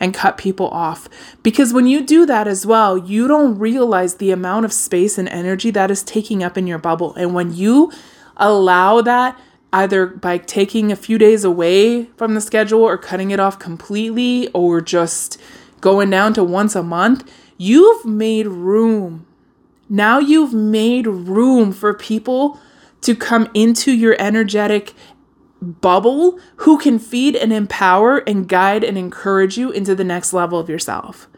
and 0.00 0.14
cut 0.14 0.38
people 0.38 0.68
off. 0.68 1.08
Because 1.42 1.72
when 1.72 1.86
you 1.86 2.02
do 2.02 2.24
that 2.26 2.48
as 2.48 2.66
well, 2.66 2.96
you 2.96 3.28
don't 3.28 3.58
realize 3.58 4.14
the 4.14 4.30
amount 4.30 4.64
of 4.64 4.72
space 4.72 5.18
and 5.18 5.28
energy 5.28 5.70
that 5.70 5.90
is 5.90 6.02
taking 6.02 6.42
up 6.42 6.56
in 6.56 6.66
your 6.66 6.78
bubble. 6.78 7.14
And 7.14 7.34
when 7.34 7.54
you 7.54 7.92
allow 8.38 9.02
that, 9.02 9.38
either 9.72 10.06
by 10.06 10.38
taking 10.38 10.90
a 10.90 10.96
few 10.96 11.18
days 11.18 11.44
away 11.44 12.06
from 12.16 12.34
the 12.34 12.40
schedule 12.40 12.82
or 12.82 12.98
cutting 12.98 13.30
it 13.30 13.38
off 13.38 13.58
completely 13.58 14.48
or 14.48 14.80
just 14.80 15.40
going 15.80 16.10
down 16.10 16.32
to 16.34 16.42
once 16.42 16.74
a 16.74 16.82
month, 16.82 17.30
you've 17.56 18.04
made 18.04 18.46
room. 18.46 19.26
Now 19.88 20.18
you've 20.18 20.54
made 20.54 21.06
room 21.06 21.72
for 21.72 21.94
people 21.94 22.58
to 23.02 23.14
come 23.14 23.48
into 23.54 23.92
your 23.92 24.16
energetic 24.18 24.94
bubble 25.60 26.38
who 26.56 26.78
can 26.78 26.98
feed 26.98 27.36
and 27.36 27.52
empower 27.52 28.18
and 28.18 28.48
guide 28.48 28.82
and 28.84 28.96
encourage 28.96 29.58
you 29.58 29.70
into 29.70 29.94
the 29.94 30.04
next 30.04 30.32
level 30.32 30.58
of 30.58 30.68
yourself. 30.68 31.28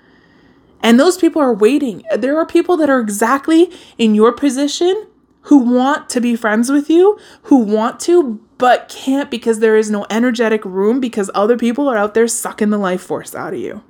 And 0.82 0.98
those 0.98 1.16
people 1.16 1.40
are 1.40 1.54
waiting. 1.54 2.02
There 2.16 2.38
are 2.38 2.46
people 2.46 2.76
that 2.78 2.90
are 2.90 3.00
exactly 3.00 3.70
in 3.98 4.14
your 4.14 4.32
position 4.32 5.06
who 5.42 5.58
want 5.58 6.08
to 6.10 6.20
be 6.20 6.36
friends 6.36 6.70
with 6.70 6.88
you, 6.88 7.18
who 7.44 7.56
want 7.56 7.98
to, 8.00 8.40
but 8.58 8.88
can't 8.88 9.30
because 9.30 9.58
there 9.58 9.76
is 9.76 9.90
no 9.90 10.06
energetic 10.08 10.64
room 10.64 11.00
because 11.00 11.30
other 11.34 11.56
people 11.56 11.88
are 11.88 11.96
out 11.96 12.14
there 12.14 12.28
sucking 12.28 12.70
the 12.70 12.78
life 12.78 13.02
force 13.02 13.34
out 13.34 13.54
of 13.54 13.58
you. 13.58 13.82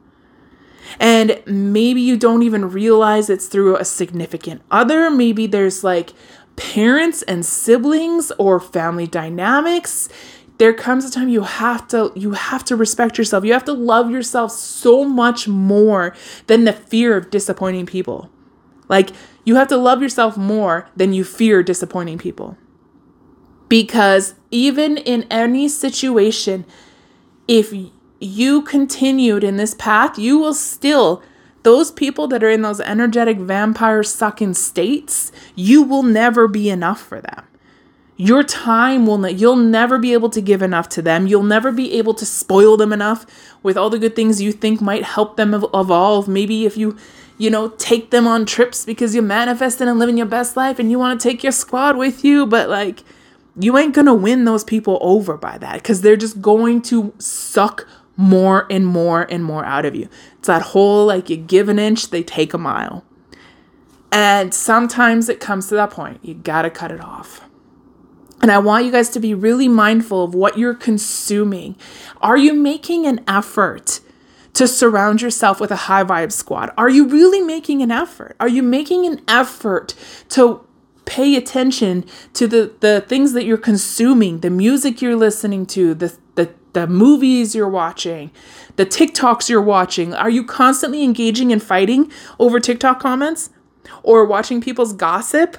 And 0.98 1.42
maybe 1.46 2.00
you 2.00 2.16
don't 2.16 2.42
even 2.42 2.70
realize 2.70 3.30
it's 3.30 3.46
through 3.46 3.76
a 3.76 3.84
significant 3.84 4.62
other. 4.70 5.10
Maybe 5.10 5.46
there's 5.46 5.84
like 5.84 6.12
parents 6.56 7.22
and 7.22 7.44
siblings 7.44 8.30
or 8.38 8.60
family 8.60 9.06
dynamics 9.06 10.08
there 10.62 10.72
comes 10.72 11.04
a 11.04 11.10
time 11.10 11.28
you 11.28 11.42
have 11.42 11.88
to 11.88 12.12
you 12.14 12.32
have 12.32 12.64
to 12.66 12.76
respect 12.76 13.18
yourself. 13.18 13.44
You 13.44 13.52
have 13.52 13.64
to 13.64 13.72
love 13.72 14.12
yourself 14.12 14.52
so 14.52 15.04
much 15.04 15.48
more 15.48 16.14
than 16.46 16.64
the 16.64 16.72
fear 16.72 17.16
of 17.16 17.30
disappointing 17.30 17.86
people. 17.86 18.30
Like 18.88 19.10
you 19.44 19.56
have 19.56 19.66
to 19.68 19.76
love 19.76 20.02
yourself 20.02 20.36
more 20.36 20.88
than 20.94 21.12
you 21.12 21.24
fear 21.24 21.64
disappointing 21.64 22.18
people. 22.18 22.56
Because 23.68 24.34
even 24.52 24.98
in 24.98 25.24
any 25.32 25.68
situation 25.68 26.64
if 27.48 27.74
you 28.20 28.62
continued 28.62 29.42
in 29.42 29.56
this 29.56 29.74
path 29.74 30.16
you 30.16 30.38
will 30.38 30.54
still 30.54 31.24
those 31.62 31.90
people 31.90 32.26
that 32.28 32.42
are 32.42 32.50
in 32.50 32.62
those 32.62 32.80
energetic 32.80 33.38
vampire 33.38 34.02
sucking 34.02 34.54
states, 34.54 35.32
you 35.54 35.82
will 35.82 36.02
never 36.02 36.48
be 36.48 36.68
enough 36.70 37.00
for 37.00 37.20
them. 37.20 37.44
Your 38.16 38.42
time 38.42 39.06
will 39.06 39.18
not, 39.18 39.34
you'll 39.34 39.56
never 39.56 39.98
be 39.98 40.12
able 40.12 40.30
to 40.30 40.40
give 40.40 40.62
enough 40.62 40.88
to 40.90 41.02
them. 41.02 41.26
You'll 41.26 41.42
never 41.42 41.72
be 41.72 41.94
able 41.94 42.14
to 42.14 42.26
spoil 42.26 42.76
them 42.76 42.92
enough 42.92 43.26
with 43.62 43.76
all 43.76 43.90
the 43.90 43.98
good 43.98 44.14
things 44.14 44.40
you 44.40 44.52
think 44.52 44.80
might 44.80 45.02
help 45.02 45.36
them 45.36 45.54
evolve. 45.54 46.28
Maybe 46.28 46.66
if 46.66 46.76
you, 46.76 46.96
you 47.38 47.50
know, 47.50 47.70
take 47.70 48.10
them 48.10 48.26
on 48.26 48.46
trips 48.46 48.84
because 48.84 49.14
you're 49.14 49.24
manifesting 49.24 49.88
and 49.88 49.98
living 49.98 50.18
your 50.18 50.26
best 50.26 50.56
life 50.56 50.78
and 50.78 50.90
you 50.90 50.98
want 50.98 51.20
to 51.20 51.28
take 51.28 51.42
your 51.42 51.52
squad 51.52 51.96
with 51.96 52.24
you, 52.24 52.46
but 52.46 52.68
like, 52.68 53.02
you 53.58 53.76
ain't 53.76 53.94
gonna 53.94 54.14
win 54.14 54.44
those 54.44 54.64
people 54.64 54.98
over 55.02 55.36
by 55.36 55.58
that 55.58 55.74
because 55.74 56.00
they're 56.00 56.16
just 56.16 56.40
going 56.40 56.80
to 56.82 57.12
suck 57.18 57.86
more 58.16 58.66
and 58.70 58.86
more 58.86 59.22
and 59.22 59.44
more 59.44 59.64
out 59.64 59.84
of 59.84 59.94
you. 59.94 60.08
It's 60.38 60.46
that 60.46 60.62
whole 60.62 61.06
like 61.06 61.30
you 61.30 61.36
give 61.36 61.68
an 61.68 61.78
inch, 61.78 62.10
they 62.10 62.22
take 62.22 62.54
a 62.54 62.58
mile. 62.58 63.04
And 64.10 64.52
sometimes 64.52 65.28
it 65.28 65.40
comes 65.40 65.68
to 65.68 65.74
that 65.76 65.90
point, 65.90 66.20
you 66.22 66.34
gotta 66.34 66.70
cut 66.70 66.90
it 66.90 67.00
off. 67.00 67.48
And 68.42 68.50
I 68.50 68.58
want 68.58 68.84
you 68.84 68.90
guys 68.90 69.08
to 69.10 69.20
be 69.20 69.34
really 69.34 69.68
mindful 69.68 70.24
of 70.24 70.34
what 70.34 70.58
you're 70.58 70.74
consuming. 70.74 71.76
Are 72.20 72.36
you 72.36 72.52
making 72.52 73.06
an 73.06 73.24
effort 73.28 74.00
to 74.54 74.66
surround 74.66 75.22
yourself 75.22 75.60
with 75.60 75.70
a 75.70 75.76
high 75.76 76.04
vibe 76.04 76.32
squad? 76.32 76.70
Are 76.76 76.90
you 76.90 77.06
really 77.06 77.40
making 77.40 77.82
an 77.82 77.90
effort? 77.90 78.36
Are 78.40 78.48
you 78.48 78.62
making 78.62 79.06
an 79.06 79.22
effort 79.28 79.94
to 80.30 80.66
pay 81.04 81.36
attention 81.36 82.04
to 82.34 82.46
the, 82.46 82.72
the 82.80 83.00
things 83.02 83.32
that 83.32 83.44
you're 83.44 83.56
consuming, 83.56 84.40
the 84.40 84.50
music 84.50 85.00
you're 85.00 85.16
listening 85.16 85.64
to, 85.66 85.94
the, 85.94 86.16
the, 86.72 86.86
movies 86.86 87.54
you're 87.54 87.68
watching, 87.68 88.30
the 88.76 88.86
TikToks 88.86 89.48
you're 89.48 89.62
watching? 89.62 90.14
Are 90.14 90.30
you 90.30 90.44
constantly 90.44 91.02
engaging 91.02 91.50
in 91.50 91.60
fighting 91.60 92.10
over 92.38 92.60
TikTok 92.60 93.00
comments 93.00 93.50
or 94.02 94.24
watching 94.24 94.60
people's 94.60 94.92
gossip? 94.92 95.56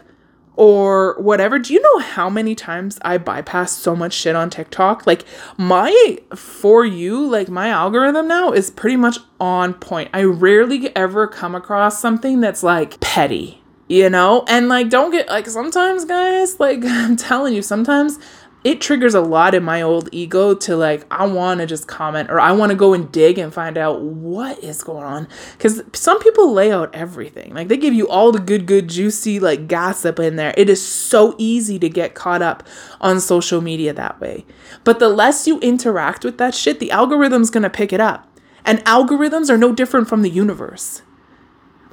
or 0.55 1.15
whatever. 1.19 1.57
Do 1.59 1.73
you 1.73 1.81
know 1.81 1.99
how 1.99 2.29
many 2.29 2.55
times 2.55 2.99
I 3.01 3.17
bypass 3.17 3.75
so 3.75 3.95
much 3.95 4.13
shit 4.13 4.35
on 4.35 4.49
TikTok? 4.49 5.07
Like 5.07 5.25
my 5.57 6.19
for 6.35 6.85
you, 6.85 7.25
like 7.25 7.49
my 7.49 7.69
algorithm 7.69 8.27
now 8.27 8.51
is 8.51 8.69
pretty 8.69 8.97
much 8.97 9.17
on 9.39 9.73
point. 9.73 10.09
I 10.13 10.23
rarely 10.23 10.95
ever 10.95 11.27
come 11.27 11.55
across 11.55 11.99
something 11.99 12.39
that's 12.39 12.63
like 12.63 12.99
petty, 12.99 13.61
you 13.87 14.09
know? 14.09 14.45
And 14.47 14.69
like 14.69 14.89
don't 14.89 15.11
get 15.11 15.27
like 15.27 15.47
sometimes 15.47 16.05
guys, 16.05 16.59
like 16.59 16.83
I'm 16.85 17.15
telling 17.15 17.53
you, 17.53 17.61
sometimes 17.61 18.19
it 18.63 18.81
triggers 18.81 19.13
a 19.13 19.21
lot 19.21 19.53
in 19.53 19.63
my 19.63 19.81
old 19.81 20.09
ego 20.11 20.53
to 20.53 20.75
like 20.75 21.05
i 21.11 21.25
want 21.25 21.59
to 21.59 21.65
just 21.65 21.87
comment 21.87 22.29
or 22.29 22.39
i 22.39 22.51
want 22.51 22.71
to 22.71 22.75
go 22.75 22.93
and 22.93 23.11
dig 23.11 23.37
and 23.37 23.53
find 23.53 23.77
out 23.77 24.01
what 24.01 24.61
is 24.63 24.83
going 24.83 25.03
on. 25.03 25.27
Because 25.57 25.81
some 25.93 26.19
people 26.19 26.51
lay 26.51 26.71
out 26.71 26.93
everything. 26.93 27.53
Like 27.53 27.67
they 27.67 27.77
give 27.77 27.93
you 27.93 28.07
all 28.07 28.31
the 28.31 28.39
good 28.39 28.65
good 28.65 28.89
juicy 28.89 29.39
like 29.39 29.67
gossip 29.67 30.19
in 30.19 30.35
there. 30.35 30.53
It 30.57 30.69
is 30.69 30.85
so 30.85 31.35
easy 31.37 31.77
to 31.79 31.89
get 31.89 32.15
caught 32.15 32.41
up 32.41 32.63
on 32.99 33.19
social 33.19 33.61
media 33.61 33.93
that 33.93 34.19
way. 34.19 34.45
But 34.83 34.99
the 34.99 35.09
less 35.09 35.47
you 35.47 35.59
interact 35.59 36.23
with 36.23 36.37
that 36.37 36.55
shit 36.55 36.79
the 36.79 36.91
algorithm's 36.91 37.49
gonna 37.49 37.69
pick 37.69 37.93
it 37.93 38.01
up. 38.01 38.27
And 38.65 38.83
algorithms 38.85 39.49
are 39.49 39.57
no 39.57 39.73
different 39.73 40.07
from 40.07 40.21
the 40.21 40.29
universe 40.29 41.01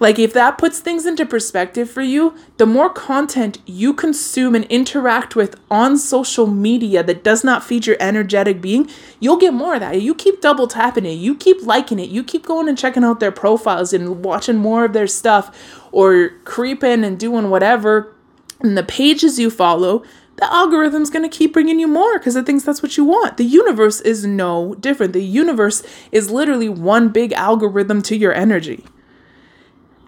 like, 0.01 0.19
if 0.19 0.33
that 0.33 0.57
puts 0.57 0.81
things 0.81 1.05
into 1.05 1.27
perspective 1.27 1.91
for 1.91 2.01
you, 2.01 2.35
the 2.57 2.65
more 2.65 2.89
content 2.89 3.59
you 3.67 3.93
consume 3.93 4.55
and 4.55 4.65
interact 4.65 5.37
with 5.37 5.61
on 5.71 5.99
social 5.99 6.47
media 6.47 7.03
that 7.03 7.23
does 7.23 7.45
not 7.45 7.63
feed 7.63 7.87
your 7.87 7.99
energetic 8.01 8.63
being, 8.63 8.89
you'll 9.21 9.37
get 9.37 9.53
more 9.53 9.75
of 9.75 9.81
that. 9.81 10.01
You 10.01 10.15
keep 10.15 10.41
double 10.41 10.67
tapping 10.67 11.05
it, 11.05 11.13
you 11.13 11.37
keep 11.37 11.63
liking 11.63 11.99
it, 11.99 12.09
you 12.09 12.25
keep 12.25 12.47
going 12.47 12.67
and 12.67 12.79
checking 12.79 13.05
out 13.05 13.21
their 13.21 13.31
profiles 13.31 13.93
and 13.93 14.25
watching 14.25 14.57
more 14.57 14.87
of 14.87 14.95
their 14.95 15.07
stuff 15.07 15.79
or 15.93 16.31
creeping 16.45 17.05
and 17.05 17.21
doing 17.21 17.51
whatever. 17.51 18.17
And 18.61 18.79
the 18.79 18.83
pages 18.83 19.39
you 19.39 19.51
follow, 19.51 20.03
the 20.37 20.51
algorithm's 20.51 21.11
going 21.11 21.29
to 21.29 21.37
keep 21.37 21.53
bringing 21.53 21.79
you 21.79 21.87
more 21.87 22.19
because 22.19 22.37
it 22.37 22.47
thinks 22.47 22.65
that's 22.65 22.83
what 22.83 22.97
you 22.97 23.05
want. 23.05 23.37
The 23.37 23.45
universe 23.45 24.01
is 24.01 24.25
no 24.25 24.75
different. 24.77 25.13
The 25.13 25.23
universe 25.23 25.83
is 26.11 26.31
literally 26.31 26.71
one 26.71 27.11
big 27.11 27.35
algorithm 27.35 28.01
to 28.03 28.17
your 28.17 28.33
energy. 28.33 28.87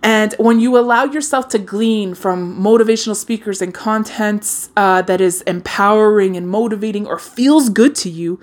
And 0.03 0.35
when 0.39 0.59
you 0.59 0.77
allow 0.77 1.05
yourself 1.05 1.49
to 1.51 1.59
glean 1.59 2.15
from 2.15 2.61
motivational 2.61 3.15
speakers 3.15 3.63
and 3.63 3.73
content 3.73 4.69
uh, 4.77 5.03
that 5.03 5.21
is 5.21 5.43
empowering 5.43 6.37
and 6.37 6.49
motivating 6.49 7.07
or 7.07 7.19
feels 7.19 7.69
good 7.69 7.95
to 7.97 8.11
you, 8.11 8.41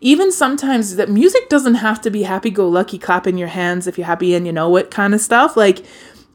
even 0.00 0.30
sometimes 0.30 0.96
that 0.96 1.08
music 1.08 1.48
doesn't 1.48 1.76
have 1.76 2.00
to 2.02 2.10
be 2.10 2.24
happy 2.24 2.50
go 2.50 2.68
lucky, 2.68 2.98
clapping 2.98 3.38
your 3.38 3.48
hands 3.48 3.86
if 3.86 3.96
you're 3.96 4.06
happy 4.06 4.34
and 4.34 4.46
you 4.46 4.52
know 4.52 4.76
it 4.76 4.90
kind 4.90 5.14
of 5.14 5.20
stuff. 5.20 5.56
Like 5.56 5.84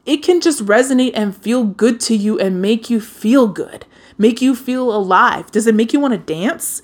it 0.04 0.18
can 0.18 0.40
just 0.40 0.64
resonate 0.66 1.12
and 1.14 1.36
feel 1.36 1.64
good 1.64 2.00
to 2.00 2.16
you 2.16 2.38
and 2.38 2.60
make 2.60 2.90
you 2.90 3.00
feel 3.00 3.46
good, 3.48 3.86
make 4.18 4.42
you 4.42 4.54
feel 4.54 4.94
alive. 4.94 5.50
Does 5.50 5.66
it 5.66 5.74
make 5.74 5.92
you 5.92 6.00
want 6.00 6.12
to 6.12 6.18
dance? 6.18 6.82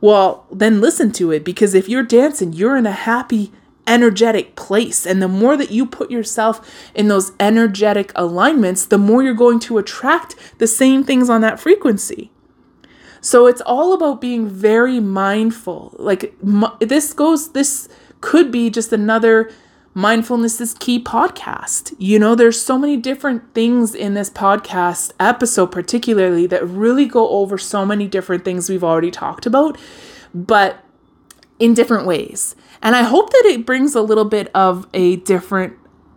Well, 0.00 0.46
then 0.50 0.80
listen 0.80 1.12
to 1.12 1.30
it 1.32 1.44
because 1.44 1.74
if 1.74 1.88
you're 1.88 2.02
dancing, 2.02 2.52
you're 2.52 2.76
in 2.76 2.86
a 2.86 2.92
happy, 2.92 3.52
energetic 3.86 4.56
place. 4.56 5.06
And 5.06 5.22
the 5.22 5.28
more 5.28 5.56
that 5.56 5.70
you 5.70 5.86
put 5.86 6.10
yourself 6.10 6.68
in 6.94 7.08
those 7.08 7.32
energetic 7.40 8.12
alignments, 8.14 8.84
the 8.84 8.98
more 8.98 9.22
you're 9.22 9.34
going 9.34 9.60
to 9.60 9.78
attract 9.78 10.36
the 10.58 10.66
same 10.66 11.04
things 11.04 11.28
on 11.28 11.40
that 11.40 11.60
frequency. 11.60 12.30
So 13.20 13.46
it's 13.46 13.60
all 13.62 13.92
about 13.92 14.20
being 14.20 14.48
very 14.48 15.00
mindful. 15.00 15.94
Like 15.98 16.34
this 16.78 17.12
goes, 17.12 17.52
this 17.52 17.88
could 18.20 18.50
be 18.50 18.70
just 18.70 18.92
another 18.92 19.50
mindfulness 19.92 20.60
is 20.60 20.74
key 20.74 21.02
podcast. 21.02 21.94
You 21.98 22.18
know, 22.18 22.34
there's 22.34 22.60
so 22.60 22.78
many 22.78 22.96
different 22.96 23.54
things 23.54 23.94
in 23.94 24.14
this 24.14 24.30
podcast 24.30 25.12
episode, 25.18 25.72
particularly 25.72 26.46
that 26.46 26.66
really 26.66 27.06
go 27.06 27.28
over 27.28 27.58
so 27.58 27.84
many 27.84 28.06
different 28.06 28.44
things 28.44 28.68
we've 28.68 28.84
already 28.84 29.10
talked 29.10 29.46
about, 29.46 29.76
but 30.32 30.84
in 31.58 31.74
different 31.74 32.06
ways. 32.06 32.54
And 32.82 32.96
I 32.96 33.02
hope 33.02 33.30
that 33.30 33.42
it 33.46 33.66
brings 33.66 33.94
a 33.94 34.02
little 34.02 34.24
bit 34.24 34.50
of 34.54 34.86
a 34.94 35.16
different 35.16 35.76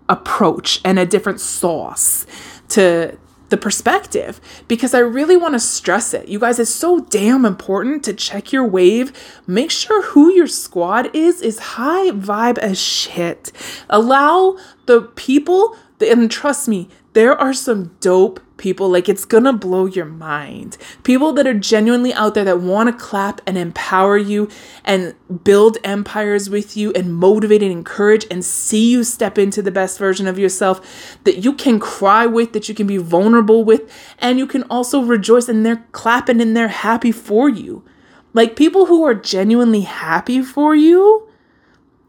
approach 0.09 0.81
and 0.83 0.99
a 0.99 1.05
different 1.05 1.39
sauce 1.39 2.25
to 2.69 3.17
the 3.49 3.57
perspective 3.57 4.41
because 4.67 4.95
I 4.95 4.99
really 4.99 5.37
want 5.37 5.53
to 5.53 5.59
stress 5.59 6.13
it. 6.13 6.27
You 6.27 6.39
guys, 6.39 6.57
it's 6.57 6.71
so 6.71 7.01
damn 7.01 7.45
important 7.45 8.03
to 8.05 8.13
check 8.13 8.51
your 8.51 8.65
wave. 8.65 9.13
Make 9.45 9.69
sure 9.69 10.01
who 10.05 10.31
your 10.31 10.47
squad 10.47 11.15
is 11.15 11.39
is 11.39 11.59
high 11.59 12.09
vibe 12.09 12.57
as 12.57 12.79
shit. 12.79 13.51
Allow 13.91 14.57
the 14.87 15.01
people, 15.01 15.77
and 16.03 16.29
trust 16.29 16.67
me, 16.67 16.89
there 17.13 17.39
are 17.39 17.53
some 17.53 17.95
dope 17.99 18.39
people. 18.57 18.89
Like 18.89 19.09
it's 19.09 19.25
gonna 19.25 19.53
blow 19.53 19.85
your 19.85 20.05
mind. 20.05 20.77
People 21.03 21.33
that 21.33 21.47
are 21.47 21.53
genuinely 21.53 22.13
out 22.13 22.33
there 22.33 22.43
that 22.43 22.61
want 22.61 22.89
to 22.89 23.05
clap 23.05 23.41
and 23.45 23.57
empower 23.57 24.17
you 24.17 24.49
and 24.83 25.13
build 25.43 25.77
empires 25.83 26.49
with 26.49 26.77
you 26.77 26.91
and 26.93 27.13
motivate 27.13 27.61
and 27.61 27.71
encourage 27.71 28.25
and 28.31 28.43
see 28.43 28.89
you 28.89 29.03
step 29.03 29.37
into 29.37 29.61
the 29.61 29.71
best 29.71 29.99
version 29.99 30.27
of 30.27 30.39
yourself 30.39 31.17
that 31.23 31.43
you 31.43 31.53
can 31.53 31.79
cry 31.79 32.25
with, 32.25 32.53
that 32.53 32.69
you 32.69 32.75
can 32.75 32.87
be 32.87 32.97
vulnerable 32.97 33.63
with, 33.63 33.91
and 34.19 34.39
you 34.39 34.47
can 34.47 34.63
also 34.63 35.01
rejoice 35.01 35.47
and 35.47 35.65
they're 35.65 35.85
clapping 35.91 36.41
and 36.41 36.55
they're 36.55 36.67
happy 36.67 37.11
for 37.11 37.49
you. 37.49 37.83
Like 38.33 38.55
people 38.55 38.87
who 38.87 39.03
are 39.03 39.13
genuinely 39.13 39.81
happy 39.81 40.41
for 40.41 40.75
you 40.75 41.27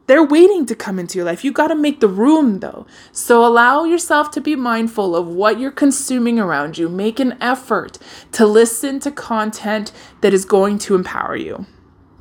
they're 0.07 0.25
waiting 0.25 0.67
to 0.67 0.75
come 0.75 0.99
into 0.99 1.19
your 1.19 1.25
life. 1.25 1.45
You 1.45 1.53
got 1.53 1.69
to 1.69 1.75
make 1.75 2.01
the 2.01 2.09
room 2.09 2.61
though. 2.61 2.87
So 3.13 3.45
allow 3.45 3.85
yourself 3.85 4.31
to 4.33 4.41
be 4.41 4.57
mindful 4.57 5.17
of 5.17 5.29
what 5.29 5.59
you're 5.59 5.71
consuming 5.71 6.39
around 6.39 6.77
you. 6.77 6.89
Make 6.89 7.21
an 7.21 7.37
effort 7.41 7.99
to 8.33 8.47
listen 8.47 9.01
to 9.01 9.11
content 9.11 9.93
that 10.21 10.35
is 10.35 10.45
going 10.45 10.79
to 10.81 10.95
empower 10.95 11.37
you. 11.37 11.67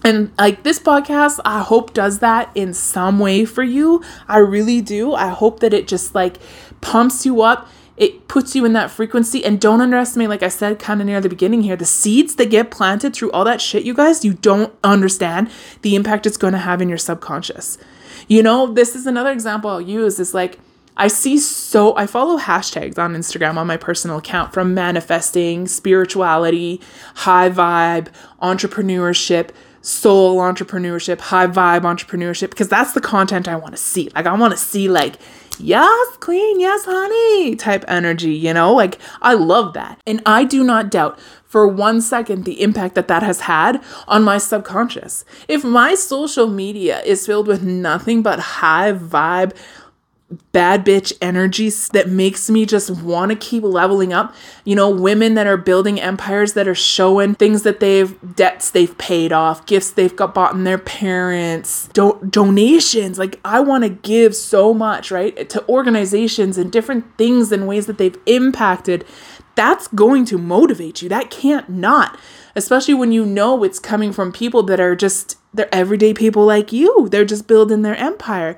And 0.06 0.32
like 0.38 0.63
this 0.63 0.80
podcast, 0.80 1.39
I 1.46 1.62
hope 1.62 1.93
does 1.93 2.19
that 2.19 2.52
in 2.56 2.74
some 2.74 3.19
way 3.19 3.46
for 3.46 3.63
you. 3.63 4.04
I 4.28 4.39
really 4.39 4.82
do. 4.82 5.13
I 5.13 5.30
hope 5.30 5.62
that 5.62 5.74
it 5.74 5.88
just 5.88 6.13
like 6.13 6.38
pumps 6.82 7.26
you 7.26 7.41
up 7.41 7.69
it 7.96 8.28
puts 8.28 8.56
you 8.56 8.66
in 8.66 8.74
that 8.74 8.92
frequency. 8.92 9.44
And 9.46 9.60
don't 9.60 9.82
underestimate 9.82 10.30
like 10.30 10.44
i 10.44 10.48
said 10.48 10.80
kind 10.80 11.02
of 11.02 11.08
near 11.08 11.22
the 11.22 11.30
beginning 11.30 11.64
here 11.64 11.76
the 11.76 11.86
seeds 11.86 12.36
that 12.36 12.50
get 12.50 12.72
planted 12.72 13.14
through 13.14 13.32
all 13.32 13.44
that 13.46 13.62
shit 13.62 13.84
you 13.84 13.94
guys 13.94 14.26
you 14.26 14.34
don't 14.34 14.74
understand 14.84 15.50
the 15.82 15.96
impact 15.96 16.26
it's 16.26 16.38
going 16.38 16.54
to 16.54 16.60
have 16.60 16.82
in 16.82 16.90
your 16.90 16.98
subconscious. 16.98 17.78
You 18.28 18.44
know 18.44 18.72
this 18.72 18.96
is 18.96 19.06
another 19.06 19.32
example 19.32 19.70
i'll 19.70 19.82
use 19.82 20.20
is 20.20 20.34
like 20.34 20.60
i 20.98 21.08
see 21.08 21.38
so 21.38 21.96
i 21.96 22.06
follow 22.06 22.38
hashtags 22.38 22.98
on 22.98 23.14
instagram 23.14 23.58
on 23.58 23.68
my 23.68 23.78
personal 23.78 24.18
account 24.18 24.54
from 24.54 24.74
manifesting 24.74 25.68
spirituality 25.68 26.82
high 27.16 27.50
vibe 27.50 28.08
entrepreneurship 28.42 29.50
soul 29.82 30.38
entrepreneurship 30.38 31.20
high 31.20 31.48
vibe 31.48 31.82
entrepreneurship 31.82 32.50
because 32.50 32.70
that's 32.70 32.94
the 32.94 33.02
content 33.02 33.48
i 33.48 33.56
want 33.56 33.76
to 33.76 33.82
see. 33.82 34.10
Like 34.16 34.26
i 34.26 34.34
want 34.34 34.52
to 34.52 34.58
see 34.58 34.88
like 34.88 35.18
yes, 35.60 36.18
queen, 36.20 36.60
yes, 36.60 36.86
honey 36.86 37.56
type 37.56 37.86
energy, 37.88 38.34
you 38.34 38.54
know? 38.54 38.74
Like, 38.74 39.00
I 39.22 39.34
love 39.34 39.74
that. 39.74 40.00
And 40.06 40.22
I 40.26 40.44
do 40.44 40.63
not 40.63 40.92
doubt 40.92 41.20
for 41.46 41.68
one 41.68 42.02
second 42.02 42.46
the 42.46 42.62
impact 42.63 42.96
that 42.96 43.08
that 43.08 43.22
has 43.22 43.42
had 43.42 43.84
on 44.08 44.24
my 44.24 44.39
subconscious. 44.39 45.24
If 45.48 45.63
my 45.63 45.94
social 45.94 46.48
media 46.48 47.02
is 47.02 47.28
filled 47.28 47.48
with 47.48 47.62
nothing 47.62 48.24
but 48.24 48.39
high 48.39 48.92
vibe, 48.94 49.56
bad 50.52 50.86
bitch 50.86 51.14
energy 51.22 51.70
that 51.92 52.10
makes 52.10 52.50
me 52.50 52.66
just 52.66 52.90
want 53.02 53.30
to 53.32 53.36
keep 53.36 53.64
leveling 53.64 54.14
up. 54.14 54.34
You 54.66 54.76
know, 54.76 54.90
women 54.90 55.36
that 55.36 55.48
are 55.48 55.58
building 55.58 56.00
empires 56.00 56.54
that 56.54 56.68
are 56.68 56.76
showing 56.76 57.36
things 57.36 57.64
that 57.64 57.80
they've 57.80 58.16
debts 58.36 58.72
they've 58.72 58.98
paid 58.98 59.32
off, 59.32 59.66
gifts 59.66 59.92
they've 59.92 60.16
got 60.16 60.34
bought 60.34 60.54
in 60.54 60.64
their 60.64 60.78
parents, 60.78 61.90
do- 61.94 62.20
donations. 62.28 63.20
Like 63.20 63.40
I 63.46 63.60
want 63.60 63.84
to 63.84 63.90
give 63.90 64.36
so 64.36 64.74
much, 64.74 65.12
right? 65.12 65.50
To 65.50 65.68
organizations 65.68 66.58
and 66.58 66.72
different 66.72 67.18
things 67.18 67.52
and 67.52 67.68
ways 67.68 67.86
that 67.88 67.98
they've 67.98 68.18
impacted. 68.26 69.06
That's 69.56 69.88
going 69.90 70.26
to 70.26 70.40
motivate 70.40 71.02
you. 71.04 71.10
That 71.10 71.30
can't 71.30 71.70
not. 71.70 72.20
Especially 72.56 72.94
when 72.96 73.12
you 73.12 73.26
know 73.26 73.64
it's 73.64 73.80
coming 73.80 74.12
from 74.12 74.32
people 74.32 74.64
that 74.64 74.80
are 74.80 74.96
just 74.96 75.38
they're 75.54 75.74
everyday 75.74 76.14
people 76.14 76.46
like 76.46 76.74
you. 76.74 77.08
They're 77.10 77.26
just 77.26 77.48
building 77.48 77.84
their 77.84 77.96
empire 77.96 78.58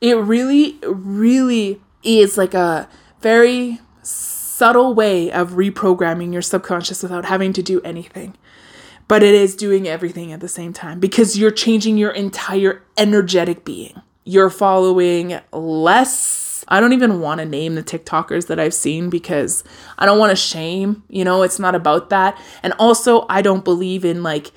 it 0.00 0.16
really, 0.16 0.78
really 0.82 1.80
is 2.02 2.38
like 2.38 2.54
a 2.54 2.88
very 3.20 3.80
subtle 4.02 4.94
way 4.94 5.30
of 5.30 5.52
reprogramming 5.52 6.32
your 6.32 6.42
subconscious 6.42 7.02
without 7.02 7.24
having 7.24 7.52
to 7.52 7.62
do 7.62 7.80
anything. 7.82 8.36
But 9.06 9.22
it 9.22 9.34
is 9.34 9.56
doing 9.56 9.88
everything 9.88 10.32
at 10.32 10.40
the 10.40 10.48
same 10.48 10.72
time 10.72 11.00
because 11.00 11.38
you're 11.38 11.50
changing 11.50 11.96
your 11.96 12.10
entire 12.10 12.82
energetic 12.96 13.64
being. 13.64 14.02
You're 14.24 14.50
following 14.50 15.40
less. 15.52 16.64
I 16.68 16.80
don't 16.80 16.92
even 16.92 17.20
want 17.20 17.38
to 17.38 17.46
name 17.46 17.74
the 17.74 17.82
TikTokers 17.82 18.48
that 18.48 18.60
I've 18.60 18.74
seen 18.74 19.08
because 19.08 19.64
I 19.96 20.04
don't 20.04 20.18
want 20.18 20.30
to 20.30 20.36
shame. 20.36 21.04
You 21.08 21.24
know, 21.24 21.42
it's 21.42 21.58
not 21.58 21.74
about 21.74 22.10
that. 22.10 22.38
And 22.62 22.74
also, 22.78 23.24
I 23.30 23.40
don't 23.40 23.64
believe 23.64 24.04
in 24.04 24.22
like, 24.22 24.52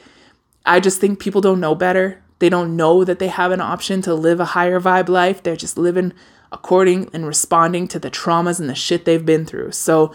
I 0.66 0.82
just 0.82 1.00
think 1.00 1.20
people 1.20 1.40
don't 1.40 1.62
know 1.62 1.74
better. 1.74 2.22
They 2.42 2.50
don't 2.50 2.76
know 2.76 3.04
that 3.04 3.20
they 3.20 3.28
have 3.28 3.52
an 3.52 3.62
option 3.62 4.02
to 4.02 4.16
live 4.16 4.40
a 4.40 4.46
higher 4.46 4.82
vibe 4.82 5.10
life. 5.10 5.44
They're 5.44 5.56
just 5.56 5.78
living 5.78 6.12
according 6.52 7.08
and 7.14 7.28
responding 7.28 7.88
to 7.90 8.00
the 8.00 8.10
traumas 8.10 8.60
and 8.60 8.68
the 8.68 8.74
shit 8.74 9.06
they've 9.06 9.26
been 9.26 9.46
through. 9.46 9.74
So 9.74 10.12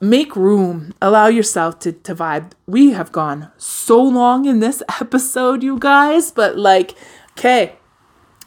make 0.00 0.34
room, 0.34 0.94
allow 1.00 1.28
yourself 1.28 1.78
to, 1.80 1.92
to 1.92 2.12
vibe. 2.12 2.50
We 2.66 2.90
have 2.90 3.12
gone 3.12 3.52
so 3.56 4.02
long 4.02 4.46
in 4.46 4.58
this 4.58 4.82
episode, 5.00 5.62
you 5.62 5.78
guys, 5.78 6.32
but 6.32 6.58
like, 6.58 6.96
okay. 7.38 7.76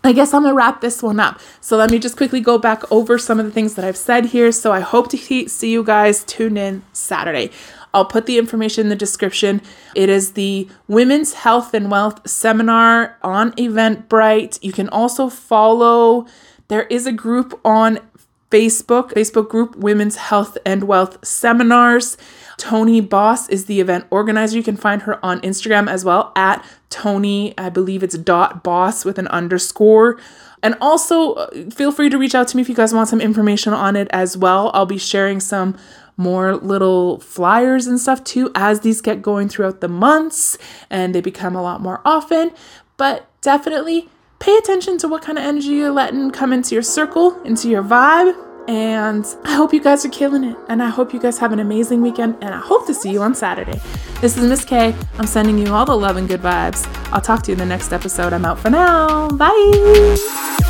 I 0.03 0.11
guess 0.11 0.33
I'm 0.33 0.43
gonna 0.43 0.53
wrap 0.53 0.81
this 0.81 1.01
one 1.01 1.21
up. 1.21 1.39
So 1.61 1.77
let 1.77 1.89
me 1.89 1.99
just 1.99 2.17
quickly 2.17 2.41
go 2.41 2.57
back 2.57 2.89
over 2.91 3.17
some 3.17 3.39
of 3.39 3.45
the 3.45 3.51
things 3.51 3.75
that 3.75 3.85
I've 3.85 3.97
said 3.97 4.25
here. 4.25 4.51
So 4.51 4.73
I 4.73 4.81
hope 4.81 5.09
to 5.11 5.17
see 5.17 5.71
you 5.71 5.81
guys 5.81 6.25
tune 6.25 6.57
in 6.57 6.83
Saturday. 6.91 7.51
I'll 7.97 8.05
put 8.05 8.27
the 8.27 8.38
information 8.38 8.83
in 8.83 8.89
the 8.89 8.95
description. 8.95 9.60
It 9.95 10.07
is 10.07 10.33
the 10.33 10.69
Women's 10.88 11.33
Health 11.33 11.73
and 11.73 11.89
Wealth 11.89 12.29
Seminar 12.29 13.17
on 13.23 13.53
Eventbrite. 13.53 14.60
You 14.62 14.71
can 14.71 14.88
also 14.89 15.29
follow, 15.29 16.27
there 16.67 16.83
is 16.83 17.07
a 17.07 17.12
group 17.12 17.60
on 17.65 17.97
Facebook, 18.51 19.13
Facebook 19.13 19.49
group 19.49 19.75
Women's 19.75 20.15
Health 20.15 20.60
and 20.63 20.83
Wealth 20.83 21.25
Seminars. 21.25 22.17
Tony 22.57 23.01
Boss 23.01 23.49
is 23.49 23.65
the 23.65 23.81
event 23.81 24.05
organizer. 24.12 24.55
You 24.55 24.63
can 24.63 24.77
find 24.77 25.01
her 25.01 25.23
on 25.25 25.41
Instagram 25.41 25.89
as 25.89 26.05
well 26.05 26.31
at 26.36 26.63
Tony, 26.91 27.55
I 27.57 27.69
believe 27.69 28.03
it's 28.03 28.17
dot 28.17 28.63
boss 28.63 29.05
with 29.05 29.17
an 29.17 29.27
underscore. 29.29 30.19
And 30.62 30.75
also, 30.81 31.33
uh, 31.33 31.69
feel 31.71 31.91
free 31.91 32.10
to 32.10 32.17
reach 32.17 32.36
out 32.36 32.47
to 32.49 32.57
me 32.57 32.62
if 32.62 32.69
you 32.69 32.75
guys 32.75 32.93
want 32.93 33.10
some 33.10 33.21
information 33.21 33.73
on 33.73 33.95
it 33.95 34.07
as 34.12 34.38
well. 34.38 34.69
I'll 34.75 34.86
be 34.86 34.97
sharing 34.97 35.39
some 35.39 35.75
more 36.17 36.56
little 36.56 37.19
flyers 37.19 37.88
and 37.88 37.99
stuff 37.99 38.23
too 38.23 38.51
as 38.56 38.82
these 38.82 39.01
get 39.01 39.21
going 39.21 39.47
throughout 39.47 39.82
the 39.82 39.88
months 39.88 40.58
and 40.89 41.13
they 41.15 41.21
become 41.21 41.56
a 41.56 41.62
lot 41.62 41.80
more 41.80 42.01
often. 42.03 42.51
But 42.97 43.30
definitely 43.41 44.10
pay 44.39 44.56
attention 44.58 44.97
to 44.99 45.08
what 45.08 45.21
kind 45.21 45.38
of 45.38 45.43
energy 45.43 45.69
you're 45.69 45.91
letting 45.91 46.32
come 46.32 46.51
into 46.51 46.75
your 46.75 46.82
circle, 46.82 47.41
into 47.43 47.69
your 47.69 47.84
vibe. 47.84 48.36
And 48.67 49.25
I 49.45 49.56
hope 49.56 49.73
you 49.73 49.82
guys 49.82 50.03
are 50.03 50.10
killing 50.10 50.43
it. 50.43 50.58
And 50.67 50.84
I 50.84 50.89
hope 50.89 51.13
you 51.13 51.21
guys 51.21 51.38
have 51.38 51.53
an 51.53 51.60
amazing 51.60 52.01
weekend. 52.01 52.36
And 52.41 52.53
I 52.53 52.60
hope 52.60 52.86
to 52.88 52.93
see 52.93 53.10
you 53.10 53.21
on 53.21 53.34
Saturday. 53.34 53.80
This 54.19 54.36
is 54.36 54.43
Miss 54.43 54.65
K. 54.65 54.93
I'm 55.17 55.27
sending 55.27 55.58
you 55.58 55.73
all 55.73 55.86
the 55.86 55.95
love 55.95 56.17
and 56.17 56.27
good 56.27 56.41
vibes. 56.41 56.86
I'll 57.13 57.21
talk 57.21 57.43
to 57.43 57.51
you 57.51 57.53
in 57.53 57.60
the 57.60 57.65
next 57.65 57.93
episode. 57.93 58.34
I'm 58.34 58.43
out 58.43 58.60
for 58.60 58.69
now. 58.69 59.30
Bye. 59.30 60.66